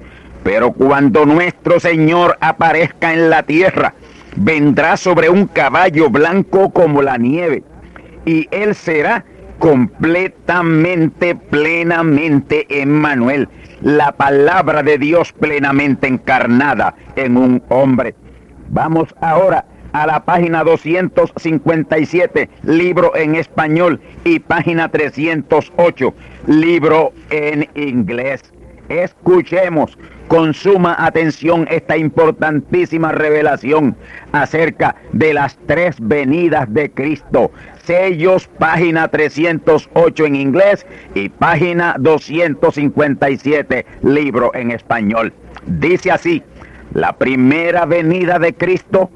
Pero 0.42 0.72
cuando 0.72 1.26
nuestro 1.26 1.80
Señor 1.80 2.38
aparezca 2.40 3.12
en 3.12 3.30
la 3.30 3.42
tierra, 3.42 3.94
vendrá 4.36 4.96
sobre 4.96 5.28
un 5.28 5.46
caballo 5.46 6.08
blanco 6.08 6.70
como 6.70 7.02
la 7.02 7.18
nieve, 7.18 7.64
y 8.24 8.46
él 8.52 8.76
será 8.76 9.24
completamente, 9.58 11.34
plenamente 11.34 12.66
Emmanuel, 12.68 13.48
la 13.86 14.10
palabra 14.10 14.82
de 14.82 14.98
Dios 14.98 15.32
plenamente 15.32 16.08
encarnada 16.08 16.96
en 17.14 17.36
un 17.36 17.62
hombre. 17.68 18.16
Vamos 18.68 19.14
ahora 19.20 19.64
a 19.92 20.08
la 20.08 20.24
página 20.24 20.64
257, 20.64 22.50
libro 22.64 23.14
en 23.14 23.36
español, 23.36 24.00
y 24.24 24.40
página 24.40 24.88
308, 24.88 26.12
libro 26.48 27.12
en 27.30 27.68
inglés. 27.76 28.52
Escuchemos 28.88 29.96
con 30.26 30.52
suma 30.52 30.96
atención 30.98 31.68
esta 31.70 31.96
importantísima 31.96 33.12
revelación 33.12 33.94
acerca 34.32 34.96
de 35.12 35.32
las 35.32 35.56
tres 35.66 35.94
venidas 36.00 36.72
de 36.74 36.90
Cristo. 36.90 37.52
Sellos, 37.86 38.48
página 38.58 39.06
308 39.06 40.26
en 40.26 40.34
inglés 40.34 40.84
y 41.14 41.28
página 41.28 41.94
257, 42.00 43.86
libro 44.02 44.52
en 44.54 44.72
español. 44.72 45.32
Dice 45.66 46.10
así, 46.10 46.42
la 46.94 47.12
primera 47.12 47.86
venida 47.86 48.40
de 48.40 48.54
Cristo, 48.54 49.10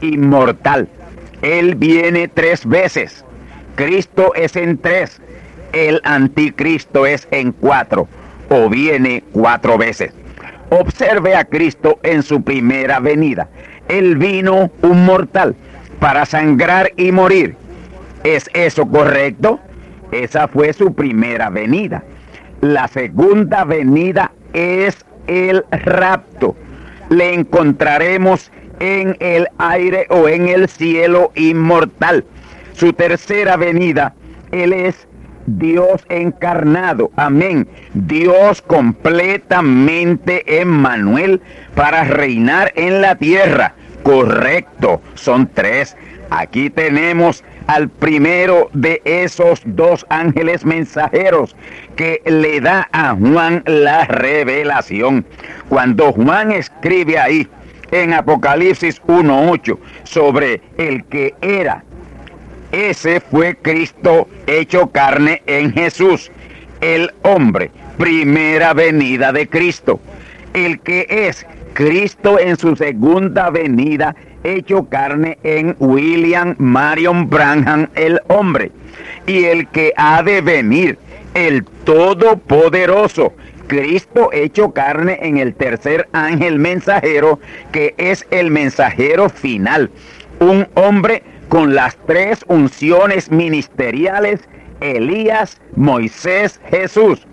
inmortal. 0.00 0.88
Él 1.40 1.76
viene 1.76 2.26
tres 2.26 2.66
veces. 2.66 3.24
Cristo 3.76 4.34
es 4.34 4.56
en 4.56 4.78
tres. 4.78 5.20
El 5.72 6.00
anticristo 6.02 7.06
es 7.06 7.28
en 7.30 7.52
cuatro 7.52 8.08
o 8.48 8.68
viene 8.68 9.22
cuatro 9.32 9.78
veces. 9.78 10.12
Observe 10.70 11.36
a 11.36 11.44
Cristo 11.44 12.00
en 12.02 12.24
su 12.24 12.42
primera 12.42 12.98
venida. 12.98 13.48
Él 13.86 14.16
vino 14.16 14.72
un 14.82 15.04
mortal 15.04 15.54
para 16.00 16.26
sangrar 16.26 16.90
y 16.96 17.12
morir. 17.12 17.56
¿Es 18.24 18.50
eso 18.54 18.86
correcto? 18.88 19.60
Esa 20.12 20.48
fue 20.48 20.72
su 20.72 20.94
primera 20.94 21.50
venida. 21.50 22.02
La 22.60 22.88
segunda 22.88 23.64
venida 23.64 24.32
es 24.52 25.04
el 25.26 25.64
rapto. 25.70 26.56
Le 27.10 27.34
encontraremos 27.34 28.50
en 28.80 29.16
el 29.20 29.48
aire 29.58 30.06
o 30.10 30.28
en 30.28 30.48
el 30.48 30.68
cielo 30.68 31.32
inmortal. 31.34 32.24
Su 32.72 32.92
tercera 32.92 33.56
venida, 33.56 34.14
Él 34.52 34.72
es 34.72 35.06
Dios 35.46 36.04
encarnado, 36.08 37.10
amén. 37.16 37.68
Dios 37.94 38.62
completamente 38.62 40.60
Emmanuel 40.60 41.40
para 41.74 42.04
reinar 42.04 42.72
en 42.74 43.00
la 43.00 43.14
tierra. 43.14 43.74
Correcto, 44.02 45.00
son 45.14 45.48
tres. 45.52 45.96
Aquí 46.30 46.68
tenemos 46.70 47.44
al 47.66 47.88
primero 47.88 48.70
de 48.72 49.02
esos 49.04 49.62
dos 49.64 50.06
ángeles 50.08 50.64
mensajeros 50.64 51.56
que 51.96 52.22
le 52.24 52.60
da 52.60 52.88
a 52.92 53.14
Juan 53.14 53.62
la 53.66 54.04
revelación. 54.04 55.24
Cuando 55.68 56.12
Juan 56.12 56.52
escribe 56.52 57.18
ahí 57.18 57.48
en 57.90 58.12
Apocalipsis 58.12 59.02
1.8 59.02 59.78
sobre 60.04 60.60
el 60.76 61.04
que 61.04 61.34
era 61.40 61.84
Ese 62.72 63.20
fue 63.20 63.56
Cristo 63.56 64.28
hecho 64.46 64.88
carne 64.90 65.42
en 65.46 65.72
Jesús, 65.72 66.30
el 66.80 67.12
hombre, 67.22 67.70
primera 67.96 68.74
venida 68.74 69.32
de 69.32 69.48
Cristo, 69.48 70.00
el 70.52 70.80
que 70.80 71.06
es 71.08 71.46
Cristo 71.74 72.38
en 72.38 72.56
su 72.56 72.74
segunda 72.76 73.50
venida 73.50 74.14
hecho 74.54 74.84
carne 74.88 75.38
en 75.42 75.76
William 75.78 76.54
Marion 76.58 77.28
Branham 77.28 77.88
el 77.94 78.20
hombre, 78.28 78.70
y 79.26 79.44
el 79.44 79.68
que 79.68 79.92
ha 79.96 80.22
de 80.22 80.40
venir, 80.40 80.98
el 81.34 81.64
Todopoderoso, 81.84 83.34
Cristo 83.66 84.30
hecho 84.32 84.70
carne 84.70 85.18
en 85.22 85.38
el 85.38 85.54
tercer 85.54 86.08
ángel 86.12 86.58
mensajero, 86.58 87.40
que 87.72 87.94
es 87.98 88.26
el 88.30 88.50
mensajero 88.50 89.28
final, 89.28 89.90
un 90.38 90.68
hombre 90.74 91.22
con 91.48 91.74
las 91.74 91.96
tres 92.06 92.44
unciones 92.46 93.30
ministeriales, 93.30 94.40
Elías, 94.80 95.60
Moisés, 95.74 96.60
Jesús 96.70 97.26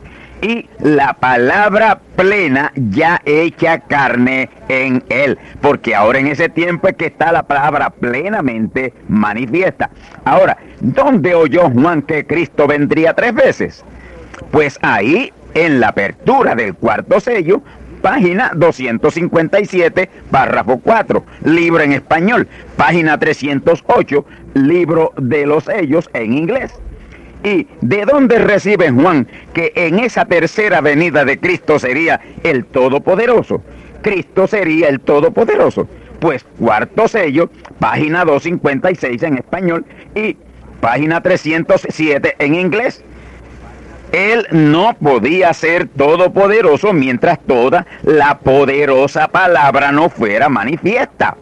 y 0.43 0.69
la 0.79 1.13
palabra 1.13 1.99
plena 2.17 2.71
ya 2.75 3.21
hecha 3.25 3.79
carne 3.79 4.49
en 4.67 5.03
él. 5.09 5.39
Porque 5.61 5.95
ahora 5.95 6.19
en 6.19 6.27
ese 6.27 6.49
tiempo 6.49 6.89
es 6.89 6.95
que 6.95 7.05
está 7.05 7.31
la 7.31 7.43
palabra 7.43 7.89
plenamente 7.89 8.93
manifiesta. 9.07 9.89
Ahora, 10.25 10.57
¿dónde 10.81 11.33
oyó 11.33 11.69
Juan 11.69 12.01
que 12.01 12.27
Cristo 12.27 12.67
vendría 12.67 13.13
tres 13.13 13.33
veces? 13.33 13.85
Pues 14.51 14.77
ahí, 14.81 15.31
en 15.53 15.79
la 15.79 15.89
apertura 15.89 16.55
del 16.55 16.75
cuarto 16.75 17.19
sello, 17.21 17.61
página 18.01 18.51
257, 18.53 20.09
párrafo 20.29 20.81
4, 20.83 21.23
libro 21.45 21.83
en 21.83 21.93
español, 21.93 22.49
página 22.75 23.17
308, 23.17 24.25
libro 24.55 25.13
de 25.17 25.45
los 25.45 25.63
sellos 25.63 26.09
en 26.13 26.33
inglés. 26.33 26.73
¿Y 27.43 27.67
de 27.81 28.05
dónde 28.05 28.39
recibe 28.39 28.89
Juan 28.89 29.27
que 29.53 29.73
en 29.75 29.99
esa 29.99 30.25
tercera 30.25 30.79
venida 30.79 31.25
de 31.25 31.39
Cristo 31.39 31.77
sería 31.77 32.21
el 32.43 32.65
Todopoderoso? 32.65 33.61
Cristo 34.01 34.47
sería 34.47 34.87
el 34.87 35.01
Todopoderoso. 35.01 35.87
Pues 36.19 36.45
cuarto 36.57 37.07
sello, 37.09 37.49
página 37.79 38.23
256 38.23 39.23
en 39.23 39.37
español 39.39 39.85
y 40.15 40.37
página 40.79 41.21
307 41.21 42.35
en 42.39 42.55
inglés. 42.55 43.03
Él 44.13 44.47
no 44.51 44.93
podía 44.93 45.51
ser 45.53 45.87
todopoderoso 45.87 46.93
mientras 46.93 47.39
toda 47.39 47.87
la 48.03 48.37
poderosa 48.37 49.27
palabra 49.27 49.91
no 49.91 50.09
fuera 50.09 50.49
manifiesta. 50.49 51.35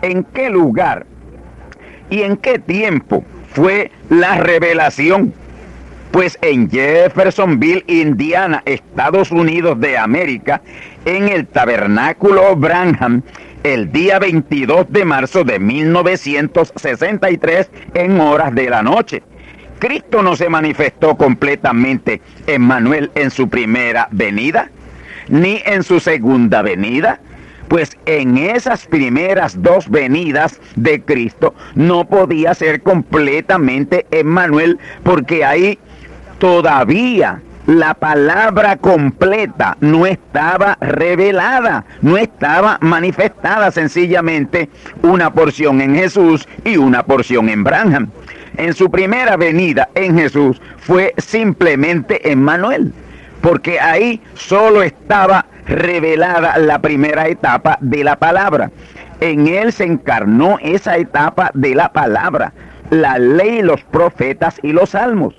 ¿En 0.00 0.22
qué 0.22 0.48
lugar 0.48 1.04
y 2.08 2.22
en 2.22 2.36
qué 2.36 2.58
tiempo 2.58 3.24
fue 3.54 3.90
la 4.10 4.36
revelación. 4.36 5.32
Pues 6.10 6.38
en 6.42 6.70
Jeffersonville, 6.70 7.84
Indiana, 7.88 8.62
Estados 8.66 9.32
Unidos 9.32 9.80
de 9.80 9.98
América, 9.98 10.62
en 11.04 11.28
el 11.28 11.46
tabernáculo 11.46 12.54
Branham, 12.54 13.22
el 13.64 13.90
día 13.90 14.18
22 14.18 14.86
de 14.90 15.04
marzo 15.04 15.42
de 15.42 15.58
1963 15.58 17.70
en 17.94 18.20
horas 18.20 18.54
de 18.54 18.70
la 18.70 18.82
noche. 18.82 19.22
Cristo 19.78 20.22
no 20.22 20.36
se 20.36 20.48
manifestó 20.48 21.16
completamente 21.16 22.20
en 22.46 22.62
Manuel 22.62 23.10
en 23.14 23.30
su 23.30 23.48
primera 23.48 24.08
venida, 24.12 24.70
ni 25.28 25.62
en 25.64 25.82
su 25.82 25.98
segunda 25.98 26.62
venida, 26.62 27.20
pues 27.68 27.96
en 28.06 28.36
esas 28.36 28.86
primeras 28.86 29.60
dos 29.62 29.88
venidas 29.88 30.60
de 30.76 31.02
Cristo 31.02 31.54
no 31.74 32.04
podía 32.04 32.54
ser 32.54 32.82
completamente 32.82 34.06
Emmanuel, 34.10 34.78
porque 35.02 35.44
ahí 35.44 35.78
todavía 36.38 37.40
la 37.66 37.94
palabra 37.94 38.76
completa 38.76 39.76
no 39.80 40.04
estaba 40.04 40.76
revelada, 40.80 41.84
no 42.02 42.18
estaba 42.18 42.78
manifestada, 42.82 43.70
sencillamente 43.70 44.68
una 45.02 45.32
porción 45.32 45.80
en 45.80 45.94
Jesús 45.94 46.46
y 46.64 46.76
una 46.76 47.02
porción 47.04 47.48
en 47.48 47.64
Branham. 47.64 48.10
En 48.56 48.74
su 48.74 48.90
primera 48.90 49.36
venida 49.36 49.88
en 49.94 50.16
Jesús 50.16 50.60
fue 50.76 51.14
simplemente 51.16 52.30
Emmanuel, 52.30 52.92
porque 53.40 53.80
ahí 53.80 54.20
solo 54.34 54.82
estaba 54.82 55.46
revelada 55.66 56.58
la 56.58 56.78
primera 56.80 57.28
etapa 57.28 57.78
de 57.80 58.04
la 58.04 58.16
palabra. 58.16 58.70
En 59.20 59.46
él 59.46 59.72
se 59.72 59.84
encarnó 59.84 60.58
esa 60.60 60.96
etapa 60.96 61.50
de 61.54 61.74
la 61.74 61.92
palabra, 61.92 62.52
la 62.90 63.18
ley, 63.18 63.62
los 63.62 63.82
profetas 63.84 64.58
y 64.62 64.72
los 64.72 64.90
salmos. 64.90 65.34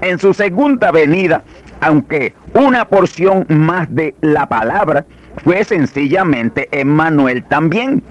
En 0.00 0.18
su 0.18 0.34
segunda 0.34 0.90
venida, 0.90 1.42
aunque 1.80 2.34
una 2.54 2.86
porción 2.86 3.46
más 3.48 3.92
de 3.94 4.14
la 4.20 4.46
palabra, 4.46 5.06
fue 5.42 5.64
sencillamente 5.64 6.68
Emmanuel 6.72 7.44
también. 7.44 8.02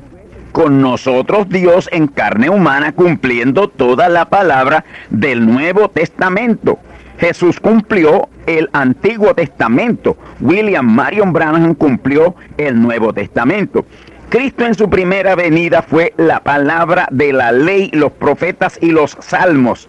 Con 0.52 0.82
nosotros 0.82 1.50
Dios 1.50 1.89
en 1.91 2.08
carne 2.08 2.50
humana 2.50 2.94
cumpliendo 2.94 3.68
toda 3.68 4.08
la 4.08 4.26
palabra 4.26 4.86
del 5.10 5.46
Nuevo 5.46 5.89
Testamento. 5.89 6.80
Jesús 7.19 7.60
cumplió 7.60 8.30
el 8.45 8.69
Antiguo 8.73 9.34
Testamento. 9.34 10.17
William 10.41 10.86
Marion 10.86 11.32
Branham 11.34 11.75
cumplió 11.75 12.36
el 12.58 12.82
Nuevo 12.82 13.13
Testamento. 13.13 13.86
Cristo 14.30 14.65
en 14.65 14.75
su 14.75 14.89
primera 14.89 15.36
venida 15.36 15.82
fue 15.82 16.13
la 16.17 16.41
palabra 16.41 17.08
de 17.12 17.32
la 17.32 17.51
ley, 17.51 17.89
los 17.93 18.12
profetas 18.12 18.78
y 18.82 18.91
los 18.91 19.17
salmos. 19.19 19.88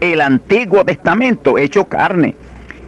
El 0.00 0.20
Antiguo 0.20 0.84
Testamento 0.84 1.58
hecho 1.58 1.86
carne, 1.86 2.36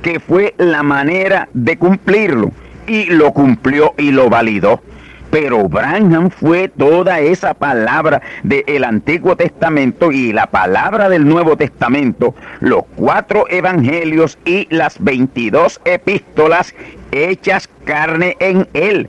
que 0.03 0.21
fue 0.21 0.55
la 0.59 0.83
manera 0.83 1.49
de 1.53 1.77
cumplirlo. 1.77 2.53
Y 2.87 3.07
lo 3.07 3.33
cumplió 3.33 3.95
y 3.99 4.11
lo 4.11 4.29
validó. 4.29 4.83
Pero 5.31 5.69
Branham 5.69 6.31
fue 6.31 6.69
toda 6.69 7.21
esa 7.21 7.55
palabra 7.55 8.21
del 8.43 8.85
Antiguo 8.85 9.37
Testamento 9.37 10.11
y 10.11 10.33
la 10.33 10.47
palabra 10.49 11.09
del 11.09 11.27
Nuevo 11.27 11.57
Testamento, 11.57 12.35
los 12.61 12.83
cuatro 12.97 13.45
evangelios 13.49 14.39
y 14.45 14.67
las 14.75 15.03
22 15.03 15.81
epístolas 15.85 16.75
hechas 17.13 17.69
carne 17.85 18.37
en 18.41 18.69
él. 18.75 19.09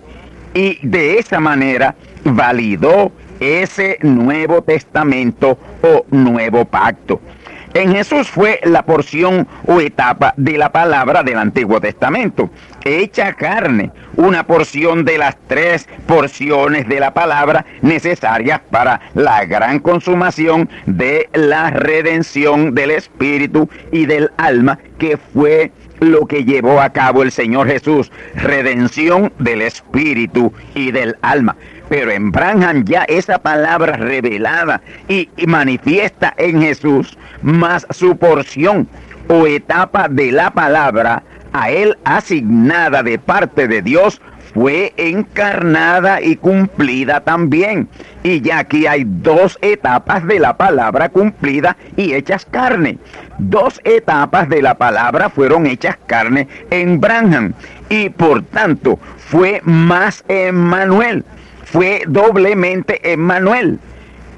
Y 0.54 0.86
de 0.86 1.18
esa 1.18 1.40
manera 1.40 1.96
validó 2.24 3.12
ese 3.40 3.98
Nuevo 4.02 4.62
Testamento 4.62 5.58
o 5.82 6.06
Nuevo 6.12 6.66
Pacto. 6.66 7.20
En 7.74 7.94
Jesús 7.94 8.30
fue 8.30 8.60
la 8.66 8.84
porción 8.84 9.48
o 9.66 9.80
etapa 9.80 10.34
de 10.36 10.58
la 10.58 10.74
palabra 10.74 11.24
del 11.24 11.38
Antiguo 11.38 11.80
Testamento, 11.80 12.50
hecha 12.84 13.32
carne, 13.34 13.92
una 14.18 14.46
porción 14.46 15.06
de 15.06 15.18
las 15.18 15.38
tres 15.48 15.88
porciones 16.06 16.90
de 16.90 17.00
la 17.00 17.14
palabra 17.14 17.66
necesarias 17.82 18.60
para 18.70 19.00
la 19.14 19.46
gran 19.46 19.80
consumación 19.80 20.70
de 20.86 21.30
la 21.34 21.70
redención 21.70 22.76
del 22.76 22.92
espíritu 22.92 23.70
y 23.90 24.06
del 24.06 24.32
alma, 24.36 24.78
que 25.00 25.16
fue 25.18 25.72
lo 26.02 26.26
que 26.26 26.44
llevó 26.44 26.82
a 26.82 26.90
cabo 26.90 27.24
el 27.24 27.32
Señor 27.32 27.68
Jesús, 27.68 28.12
redención 28.36 29.32
del 29.40 29.62
espíritu 29.62 30.52
y 30.76 30.92
del 30.92 31.16
alma. 31.22 31.56
Pero 31.92 32.10
en 32.10 32.32
Branham 32.32 32.86
ya 32.86 33.04
esa 33.04 33.40
palabra 33.40 33.98
revelada 33.98 34.80
y, 35.10 35.28
manifiesta 35.46 36.34
en 36.38 36.62
Jesús, 36.62 37.18
más 37.42 37.86
su 37.90 38.16
porción 38.16 38.88
o 39.28 39.46
etapa 39.46 40.08
de 40.08 40.32
la 40.32 40.52
palabra 40.52 41.22
a 41.52 41.70
él 41.70 41.98
asignada 42.06 43.04
de 43.04 43.20
parte 43.20 43.68
de 43.68 43.82
Dios 43.82 44.22
fue 44.54 44.94
encarnada 44.96 46.22
y 46.22 46.38
cumplida 46.38 47.20
también. 47.26 47.90
Y 48.24 48.40
ya 48.40 48.60
aquí 48.60 48.88
hay 48.88 49.04
dos 49.06 49.60
etapas 49.62 50.26
de 50.26 50.40
la 50.40 50.56
palabra 50.56 51.10
cumplida 51.10 51.76
y 51.98 52.14
hechas 52.14 52.46
carne. 52.46 53.00
Dos 53.38 53.82
etapas 53.84 54.48
de 54.48 54.62
la 54.62 54.76
palabra 54.76 55.30
fueron 55.30 55.68
hechas 55.68 55.98
carne 56.08 56.48
en 56.70 57.02
Branham. 57.02 57.52
Y 57.90 58.08
por 58.08 58.44
tanto 58.44 58.98
fue 59.18 59.60
más 59.66 60.24
Emmanuel. 60.30 61.26
Fue 61.72 62.04
doblemente 62.08 63.14
Emmanuel. 63.14 63.80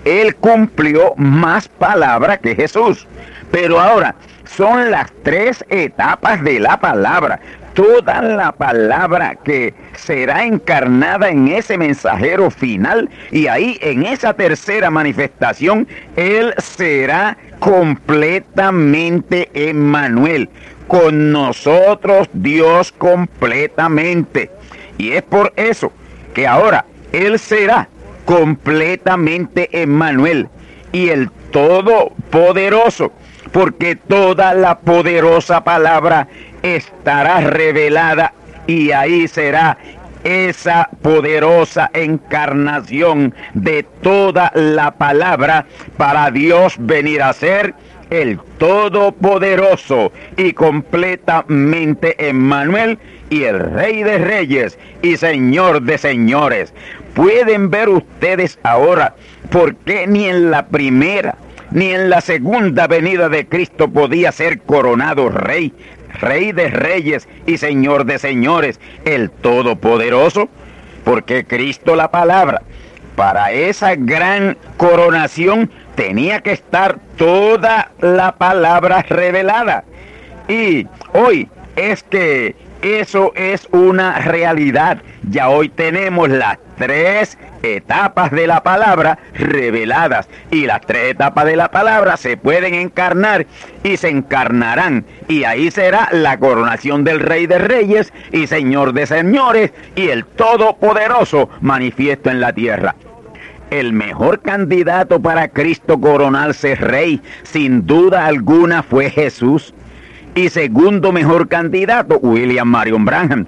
Él 0.06 0.36
cumplió 0.36 1.14
más 1.16 1.68
palabra 1.68 2.38
que 2.38 2.56
Jesús. 2.56 3.08
Pero 3.52 3.80
ahora, 3.80 4.16
son 4.46 4.92
las 4.92 5.12
tres 5.24 5.64
etapas 5.70 6.44
de 6.44 6.60
la 6.60 6.80
palabra 6.80 7.40
toda 7.74 8.22
la 8.22 8.52
palabra 8.52 9.36
que 9.36 9.74
será 9.96 10.46
encarnada 10.46 11.30
en 11.30 11.48
ese 11.48 11.78
mensajero 11.78 12.52
final 12.52 13.10
y 13.32 13.48
ahí 13.48 13.78
en 13.82 14.06
esa 14.06 14.34
tercera 14.34 14.90
manifestación 14.90 15.88
Él 16.16 16.54
será 16.58 17.38
completamente 17.60 19.50
Emmanuel, 19.54 20.50
con 20.88 21.32
nosotros 21.32 22.30
Dios 22.34 22.92
completamente. 22.92 24.52
Y 24.98 25.14
es 25.14 25.24
por 25.24 25.54
eso 25.56 25.92
que 26.34 26.46
ahora 26.48 26.86
Él 27.14 27.40
será 27.40 27.88
completamente 28.26 29.70
Emmanuel 29.72 30.50
y 30.92 31.10
el 31.10 31.30
Todopoderoso, 31.52 33.12
porque 33.52 33.96
toda 33.96 34.54
la 34.54 34.80
poderosa 34.80 35.64
palabra 35.64 36.28
estará 36.64 37.42
revelada 37.42 38.34
y 38.66 38.92
ahí 38.92 39.28
será 39.28 39.78
esa 40.24 40.90
poderosa 41.02 41.92
encarnación 41.94 43.36
de 43.54 43.84
toda 43.84 44.52
la 44.56 44.92
palabra 44.92 45.66
para 45.98 46.32
Dios 46.32 46.76
venir 46.80 47.22
a 47.22 47.34
ser 47.34 47.76
el 48.14 48.40
Todopoderoso 48.60 50.12
y 50.38 50.54
completamente 50.54 52.16
Emmanuel 52.30 53.00
y 53.32 53.44
el 53.44 53.60
Rey 53.60 54.04
de 54.04 54.20
Reyes 54.20 54.78
y 55.02 55.18
Señor 55.18 55.82
de 55.82 55.98
Señores. 55.98 56.74
Pueden 57.16 57.72
ver 57.72 57.90
ustedes 57.90 58.60
ahora 58.62 59.16
por 59.50 59.76
qué 59.78 60.06
ni 60.06 60.26
en 60.28 60.52
la 60.52 60.68
primera 60.68 61.38
ni 61.72 61.92
en 61.92 62.12
la 62.12 62.22
segunda 62.22 62.86
venida 62.86 63.30
de 63.30 63.48
Cristo 63.48 63.90
podía 63.90 64.32
ser 64.32 64.60
coronado 64.62 65.30
rey, 65.30 65.74
rey 66.22 66.52
de 66.52 66.70
reyes 66.70 67.28
y 67.48 67.58
señor 67.58 68.06
de 68.06 68.20
señores, 68.20 68.80
el 69.06 69.32
Todopoderoso, 69.32 70.50
porque 71.04 71.46
Cristo 71.46 71.96
la 71.96 72.12
palabra, 72.12 72.62
para 73.16 73.52
esa 73.52 73.96
gran 73.96 74.56
coronación 74.78 75.72
tenía 75.96 76.42
que 76.42 76.54
estar 76.54 76.98
toda 77.18 77.92
la 78.00 78.36
palabra 78.36 79.04
revelada. 79.04 79.84
Y 80.48 80.88
hoy 81.14 81.50
es 81.76 82.04
que 82.04 82.56
eso 82.82 83.32
es 83.36 83.68
una 83.72 84.20
realidad. 84.20 85.02
Ya 85.30 85.50
hoy 85.50 85.70
tenemos 85.70 86.30
las 86.30 86.58
tres 86.78 87.38
etapas 87.62 88.32
de 88.32 88.46
la 88.46 88.62
palabra 88.62 89.20
reveladas 89.34 90.28
y 90.52 90.66
las 90.66 90.82
tres 90.82 91.12
etapas 91.12 91.46
de 91.46 91.56
la 91.56 91.72
palabra 91.72 92.18
se 92.18 92.36
pueden 92.36 92.74
encarnar 92.74 93.46
y 93.84 93.96
se 93.96 94.10
encarnarán 94.10 95.06
y 95.30 95.46
ahí 95.46 95.72
será 95.72 96.10
la 96.12 96.38
coronación 96.40 97.06
del 97.06 97.22
rey 97.22 97.48
de 97.48 97.60
reyes 97.60 98.12
y 98.34 98.48
señor 98.48 98.92
de 98.92 99.06
señores 99.06 99.72
y 99.96 100.10
el 100.10 100.26
todopoderoso 100.26 101.50
manifiesto 101.62 102.30
en 102.30 102.42
la 102.42 102.52
tierra 102.52 102.96
el 103.70 103.94
mejor 103.94 104.42
candidato 104.42 105.22
para 105.22 105.48
Cristo 105.48 106.00
coronarse 106.00 106.76
rey, 106.76 107.22
sin 107.44 107.86
duda 107.86 108.26
alguna, 108.26 108.84
fue 108.84 109.10
Jesús. 109.10 109.74
Y 110.36 110.50
segundo 110.50 111.12
mejor 111.12 111.48
candidato, 111.48 112.18
William 112.18 112.68
Marion 112.68 113.06
Branham. 113.06 113.46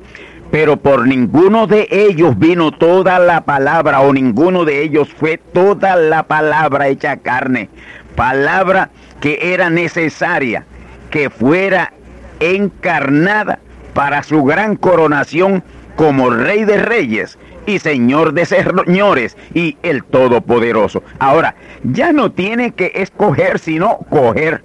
Pero 0.51 0.77
por 0.77 1.07
ninguno 1.07 1.67
de 1.67 1.87
ellos 1.89 2.37
vino 2.37 2.71
toda 2.71 3.19
la 3.19 3.41
palabra, 3.41 4.01
o 4.01 4.13
ninguno 4.13 4.65
de 4.65 4.83
ellos 4.83 5.09
fue 5.09 5.37
toda 5.37 5.95
la 5.95 6.23
palabra 6.23 6.87
hecha 6.87 7.17
carne. 7.17 7.69
Palabra 8.15 8.91
que 9.19 9.53
era 9.53 9.69
necesaria 9.69 10.65
que 11.09 11.29
fuera 11.29 11.93
encarnada 12.39 13.59
para 13.93 14.23
su 14.23 14.43
gran 14.43 14.75
coronación 14.75 15.63
como 15.95 16.29
Rey 16.29 16.65
de 16.65 16.77
Reyes 16.77 17.37
y 17.65 17.79
Señor 17.79 18.33
de 18.33 18.45
señores 18.45 19.37
y 19.53 19.77
el 19.83 20.03
Todopoderoso. 20.03 21.03
Ahora, 21.19 21.55
ya 21.83 22.11
no 22.13 22.31
tiene 22.31 22.71
que 22.71 22.91
escoger, 22.95 23.59
sino 23.59 23.97
coger, 24.09 24.63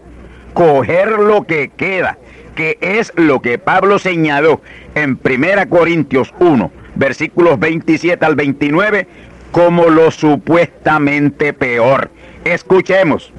coger 0.55 1.11
lo 1.19 1.47
que 1.47 1.71
queda, 1.77 2.19
que 2.55 2.79
es 2.81 3.13
lo 3.17 3.41
que 3.41 3.59
Pablo 3.59 3.99
señaló 3.99 4.61
en 4.95 5.19
1 5.23 5.69
Corintios 5.69 6.35
1, 6.39 6.71
versículos 6.97 7.59
27 7.59 8.25
al 8.25 8.37
29, 8.37 9.07
como 9.51 9.89
lo 9.89 10.11
supuestamente 10.11 11.53
peor. 11.53 12.11
Escuchemos, 12.45 13.33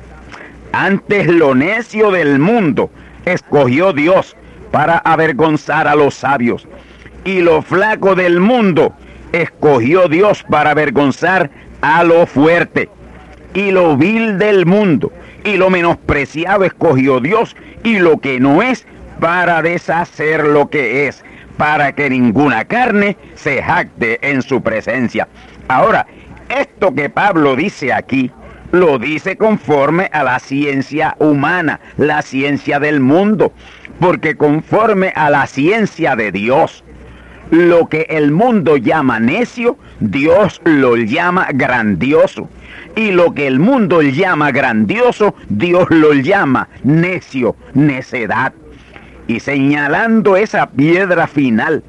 antes 0.71 1.27
lo 1.27 1.55
necio 1.55 2.11
del 2.11 2.39
mundo 2.39 2.89
escogió 3.25 3.93
Dios 3.93 4.35
para 4.71 4.97
avergonzar 4.97 5.87
a 5.87 5.95
los 5.95 6.15
sabios, 6.15 6.67
y 7.23 7.41
lo 7.41 7.61
flaco 7.61 8.15
del 8.15 8.39
mundo 8.39 8.93
escogió 9.31 10.07
Dios 10.07 10.43
para 10.49 10.71
avergonzar 10.71 11.49
a 11.81 12.03
lo 12.03 12.25
fuerte 12.25 12.89
y 13.53 13.71
lo 13.71 13.97
vil 13.97 14.37
del 14.37 14.65
mundo 14.65 15.11
y 15.43 15.57
lo 15.57 15.69
menospreciado 15.69 16.63
escogió 16.63 17.19
Dios 17.19 17.55
y 17.83 17.99
lo 17.99 18.19
que 18.19 18.39
no 18.39 18.61
es 18.61 18.85
para 19.19 19.61
deshacer 19.61 20.45
lo 20.45 20.69
que 20.69 21.07
es, 21.07 21.23
para 21.57 21.93
que 21.93 22.09
ninguna 22.09 22.65
carne 22.65 23.17
se 23.35 23.61
jacte 23.61 24.19
en 24.27 24.41
su 24.41 24.61
presencia. 24.61 25.27
Ahora, 25.67 26.07
esto 26.49 26.93
que 26.93 27.09
Pablo 27.09 27.55
dice 27.55 27.93
aquí, 27.93 28.31
lo 28.71 28.99
dice 28.99 29.37
conforme 29.37 30.09
a 30.11 30.23
la 30.23 30.39
ciencia 30.39 31.15
humana, 31.19 31.79
la 31.97 32.21
ciencia 32.21 32.79
del 32.79 32.99
mundo, 32.99 33.53
porque 33.99 34.35
conforme 34.35 35.13
a 35.15 35.29
la 35.29 35.45
ciencia 35.45 36.15
de 36.15 36.31
Dios, 36.31 36.83
lo 37.51 37.87
que 37.89 38.07
el 38.09 38.31
mundo 38.31 38.77
llama 38.77 39.19
necio, 39.19 39.77
Dios 39.99 40.61
lo 40.63 40.95
llama 40.95 41.49
grandioso. 41.53 42.49
Y 42.95 43.11
lo 43.11 43.33
que 43.33 43.45
el 43.45 43.59
mundo 43.59 44.01
llama 44.01 44.51
grandioso, 44.51 45.35
Dios 45.49 45.87
lo 45.89 46.13
llama 46.13 46.69
necio, 46.83 47.55
necedad. 47.73 48.53
Y 49.27 49.41
señalando 49.41 50.37
esa 50.37 50.69
piedra 50.69 51.27
final 51.27 51.83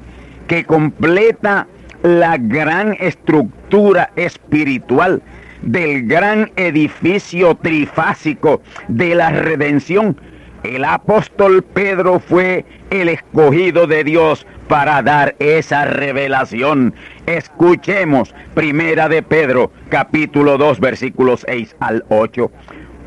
que 0.47 0.65
completa 0.65 1.67
la 2.03 2.37
gran 2.37 2.95
estructura 2.99 4.11
espiritual 4.17 5.21
del 5.61 6.05
gran 6.05 6.51
edificio 6.57 7.55
trifásico 7.55 8.61
de 8.89 9.15
la 9.15 9.29
redención, 9.29 10.17
el 10.63 10.85
apóstol 10.85 11.63
Pedro 11.63 12.19
fue 12.19 12.65
el 12.89 13.09
escogido 13.09 13.87
de 13.87 14.03
Dios 14.03 14.45
para 14.67 15.01
dar 15.01 15.35
esa 15.39 15.85
revelación. 15.85 16.93
Escuchemos 17.25 18.33
Primera 18.53 19.09
de 19.09 19.21
Pedro, 19.23 19.71
capítulo 19.89 20.57
2, 20.57 20.79
versículos 20.79 21.45
6 21.47 21.75
al 21.79 22.05
8. 22.09 22.51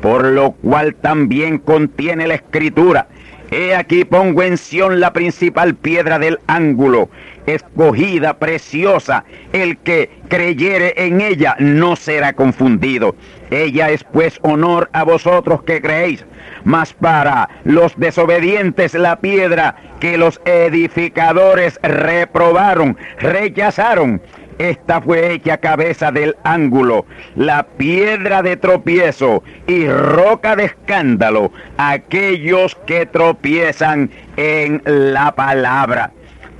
Por 0.01 0.25
lo 0.25 0.51
cual 0.51 0.95
también 0.95 1.57
contiene 1.57 2.27
la 2.27 2.35
escritura. 2.35 3.07
He 3.49 3.73
aquí 3.75 4.03
pongo 4.03 4.43
en 4.43 4.57
Sión 4.57 4.99
la 4.99 5.13
principal 5.13 5.75
piedra 5.75 6.19
del 6.19 6.39
ángulo, 6.47 7.09
escogida, 7.47 8.37
preciosa. 8.37 9.25
El 9.51 9.77
que 9.79 10.11
creyere 10.27 10.93
en 10.97 11.21
ella 11.21 11.55
no 11.57 11.95
será 11.95 12.33
confundido. 12.33 13.15
Ella 13.49 13.89
es 13.89 14.03
pues 14.03 14.39
honor 14.43 14.89
a 14.93 15.03
vosotros 15.03 15.63
que 15.63 15.81
creéis 15.81 16.23
mas 16.63 16.93
para 16.93 17.49
los 17.63 17.97
desobedientes 17.97 18.93
la 18.93 19.19
piedra 19.19 19.75
que 19.99 20.17
los 20.17 20.41
edificadores 20.45 21.79
reprobaron, 21.81 22.97
rechazaron. 23.19 24.21
Esta 24.57 25.01
fue 25.01 25.33
hecha 25.33 25.57
cabeza 25.57 26.11
del 26.11 26.35
ángulo, 26.43 27.05
la 27.35 27.63
piedra 27.63 28.41
de 28.41 28.57
tropiezo 28.57 29.43
y 29.67 29.87
roca 29.87 30.55
de 30.55 30.65
escándalo, 30.65 31.51
aquellos 31.77 32.75
que 32.87 33.05
tropiezan 33.05 34.09
en 34.35 34.81
la 34.83 35.31
palabra, 35.35 36.11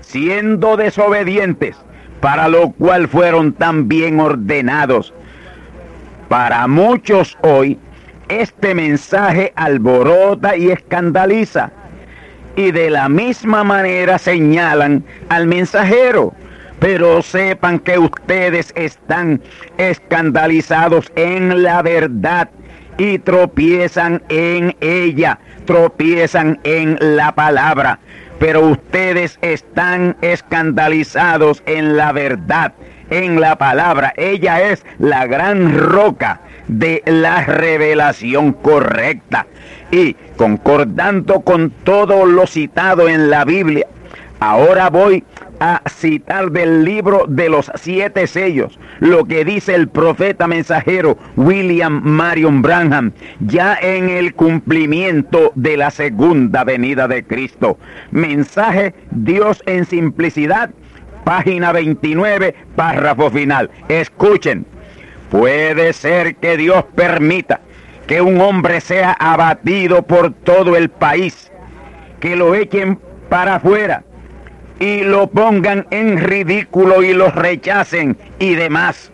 siendo 0.08 0.78
desobedientes, 0.78 1.76
para 2.22 2.48
lo 2.48 2.72
cual 2.72 3.08
fueron 3.08 3.54
también 3.54 4.20
ordenados. 4.20 5.14
Para 6.30 6.68
muchos 6.68 7.38
hoy 7.42 7.78
este 8.30 8.74
mensaje 8.74 9.54
alborota 9.56 10.56
y 10.58 10.72
escandaliza. 10.72 11.72
Y 12.56 12.72
de 12.72 12.90
la 12.90 13.08
misma 13.08 13.64
manera 13.64 14.18
señalan 14.18 15.04
al 15.30 15.48
mensajero. 15.48 16.34
Pero 16.80 17.22
sepan 17.22 17.80
que 17.80 17.98
ustedes 17.98 18.72
están 18.76 19.42
escandalizados 19.78 21.12
en 21.16 21.64
la 21.64 21.82
verdad 21.82 22.50
y 22.98 23.20
tropiezan 23.20 24.22
en 24.30 24.76
ella, 24.82 25.40
tropiezan 25.66 26.60
en 26.64 26.98
la 27.00 27.34
palabra. 27.34 28.00
Pero 28.40 28.62
ustedes 28.62 29.40
están 29.42 30.16
escandalizados 30.22 31.64
en 31.66 31.98
la 31.98 32.12
verdad, 32.12 32.74
en 33.10 33.42
la 33.42 33.58
palabra. 33.58 34.14
Ella 34.16 34.62
es 34.72 34.86
la 35.00 35.26
gran 35.26 35.78
roca 35.78 36.42
de 36.68 37.02
la 37.06 37.44
revelación 37.44 38.54
correcta. 38.54 39.48
Y 39.92 40.14
concordando 40.36 41.42
con 41.42 41.72
todo 41.72 42.26
lo 42.26 42.46
citado 42.46 43.10
en 43.10 43.30
la 43.30 43.44
Biblia, 43.46 43.88
ahora 44.40 44.90
voy 44.90 45.24
a 45.60 45.82
citar 45.90 46.52
del 46.52 46.86
libro 46.86 47.26
de 47.28 47.50
los 47.50 47.72
siete 47.76 48.28
sellos 48.28 48.80
lo 49.00 49.26
que 49.26 49.46
dice 49.46 49.76
el 49.76 49.88
profeta 49.88 50.48
mensajero 50.48 51.18
William 51.36 52.02
Marion 52.04 52.62
Branham 52.62 53.12
ya 53.40 53.78
en 53.80 54.10
el 54.10 54.34
cumplimiento 54.34 55.52
de 55.56 55.78
la 55.78 55.92
segunda 55.92 56.64
venida 56.64 57.08
de 57.08 57.24
Cristo. 57.24 57.78
Mensaje 58.12 58.94
Dios 59.12 59.62
en 59.66 59.86
simplicidad, 59.86 60.72
página 61.24 61.72
29, 61.72 62.56
párrafo 62.76 63.30
final. 63.30 63.70
Escuchen. 63.88 64.66
Puede 65.30 65.92
ser 65.92 66.38
que 66.38 66.56
Dios 66.56 66.86
permita 66.96 67.60
que 68.08 68.22
un 68.22 68.40
hombre 68.40 68.80
sea 68.80 69.12
abatido 69.12 70.04
por 70.04 70.34
todo 70.34 70.78
el 70.78 70.90
país, 70.90 71.52
que 72.22 72.38
lo 72.38 72.56
echen 72.56 72.98
para 73.30 73.56
afuera 73.56 74.06
y 74.80 75.02
lo 75.04 75.28
pongan 75.28 75.88
en 75.92 76.18
ridículo 76.18 77.04
y 77.04 77.14
lo 77.14 77.32
rechacen 77.32 78.18
y 78.40 78.56
demás. 78.56 79.12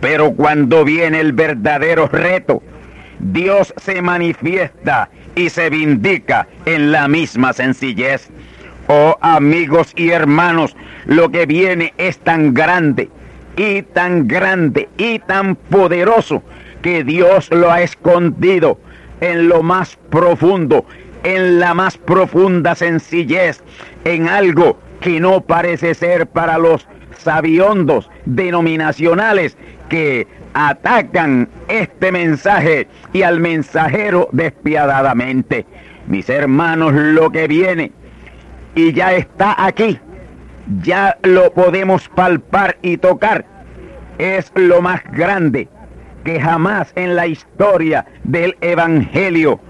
Pero 0.00 0.32
cuando 0.32 0.84
viene 0.84 1.20
el 1.20 1.32
verdadero 1.32 2.08
reto, 2.08 2.62
Dios 3.18 3.72
se 3.76 4.02
manifiesta 4.02 5.08
y 5.34 5.48
se 5.48 5.70
vindica 5.70 6.48
en 6.66 6.92
la 6.92 7.08
misma 7.08 7.52
sencillez. 7.52 8.28
Oh 8.88 9.16
amigos 9.20 9.92
y 9.96 10.10
hermanos, 10.10 10.76
lo 11.06 11.30
que 11.30 11.46
viene 11.46 11.94
es 11.98 12.18
tan 12.18 12.52
grande 12.52 13.10
y 13.56 13.82
tan 13.82 14.26
grande 14.26 14.88
y 14.98 15.20
tan 15.20 15.54
poderoso 15.54 16.42
que 16.82 17.04
Dios 17.04 17.48
lo 17.52 17.70
ha 17.70 17.82
escondido 17.82 18.78
en 19.20 19.48
lo 19.48 19.62
más 19.62 19.96
profundo, 20.10 20.84
en 21.24 21.58
la 21.60 21.74
más 21.74 21.96
profunda 21.98 22.74
sencillez, 22.74 23.62
en 24.04 24.28
algo 24.28 24.78
que 25.00 25.20
no 25.20 25.40
parece 25.40 25.94
ser 25.94 26.26
para 26.26 26.58
los 26.58 26.86
sabiondos 27.18 28.10
denominacionales 28.24 29.56
que 29.88 30.26
atacan 30.54 31.48
este 31.68 32.12
mensaje 32.12 32.88
y 33.12 33.22
al 33.22 33.40
mensajero 33.40 34.28
despiadadamente. 34.32 35.66
Mis 36.06 36.28
hermanos, 36.28 36.92
lo 36.92 37.30
que 37.30 37.46
viene 37.46 37.92
y 38.74 38.92
ya 38.92 39.12
está 39.14 39.54
aquí, 39.64 39.98
ya 40.82 41.16
lo 41.22 41.52
podemos 41.52 42.08
palpar 42.08 42.78
y 42.82 42.96
tocar, 42.96 43.44
es 44.18 44.52
lo 44.54 44.80
más 44.80 45.02
grande 45.12 45.68
que 46.24 46.40
jamás 46.40 46.92
en 46.94 47.16
la 47.16 47.26
historia 47.26 48.06
del 48.24 48.56
Evangelio 48.60 49.60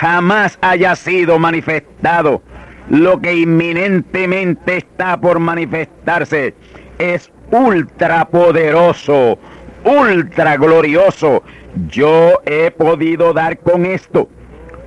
jamás 0.00 0.58
haya 0.62 0.96
sido 0.96 1.38
manifestado. 1.38 2.42
Lo 2.88 3.20
que 3.20 3.34
inminentemente 3.34 4.78
está 4.78 5.20
por 5.20 5.38
manifestarse 5.38 6.54
es 6.98 7.30
ultra 7.50 8.24
poderoso, 8.24 9.38
ultra 9.84 10.56
glorioso. 10.56 11.42
Yo 11.88 12.40
he 12.46 12.70
podido 12.70 13.34
dar 13.34 13.58
con 13.58 13.84
esto 13.84 14.28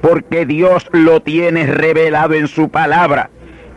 porque 0.02 0.45
Dios 0.47 0.89
lo 0.91 1.21
tiene 1.21 1.67
revelado 1.67 2.34
en 2.34 2.47
su 2.47 2.69
palabra 2.69 3.30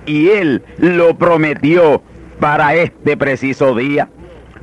y 0.06 0.30
Él 0.30 0.64
lo 0.78 1.18
prometió 1.18 2.02
para 2.40 2.74
este 2.74 3.16
preciso 3.16 3.74
día. 3.74 4.08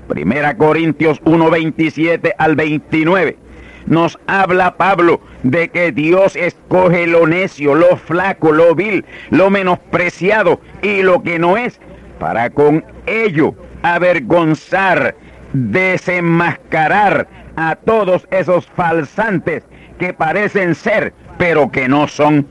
Primera 0.07 0.57
Corintios 0.57 1.21
1, 1.23 1.49
27 1.51 2.33
al 2.37 2.55
29. 2.55 3.37
Nos 3.85 4.17
habla 4.27 4.77
Pablo 4.77 5.21
de 5.43 5.69
que 5.69 5.91
Dios 5.91 6.35
escoge 6.35 7.07
lo 7.07 7.27
necio, 7.27 7.75
lo 7.75 7.97
flaco, 7.97 8.51
lo 8.51 8.75
vil, 8.75 9.05
lo 9.29 9.49
menospreciado 9.49 10.61
y 10.81 11.01
lo 11.01 11.21
que 11.21 11.39
no 11.39 11.57
es, 11.57 11.79
para 12.19 12.49
con 12.49 12.85
ello 13.05 13.55
avergonzar, 13.81 15.15
desenmascarar 15.51 17.27
a 17.55 17.75
todos 17.75 18.27
esos 18.31 18.65
falsantes 18.67 19.63
que 19.99 20.13
parecen 20.13 20.75
ser, 20.75 21.13
pero 21.37 21.71
que 21.71 21.87
no 21.87 22.07
son. 22.07 22.47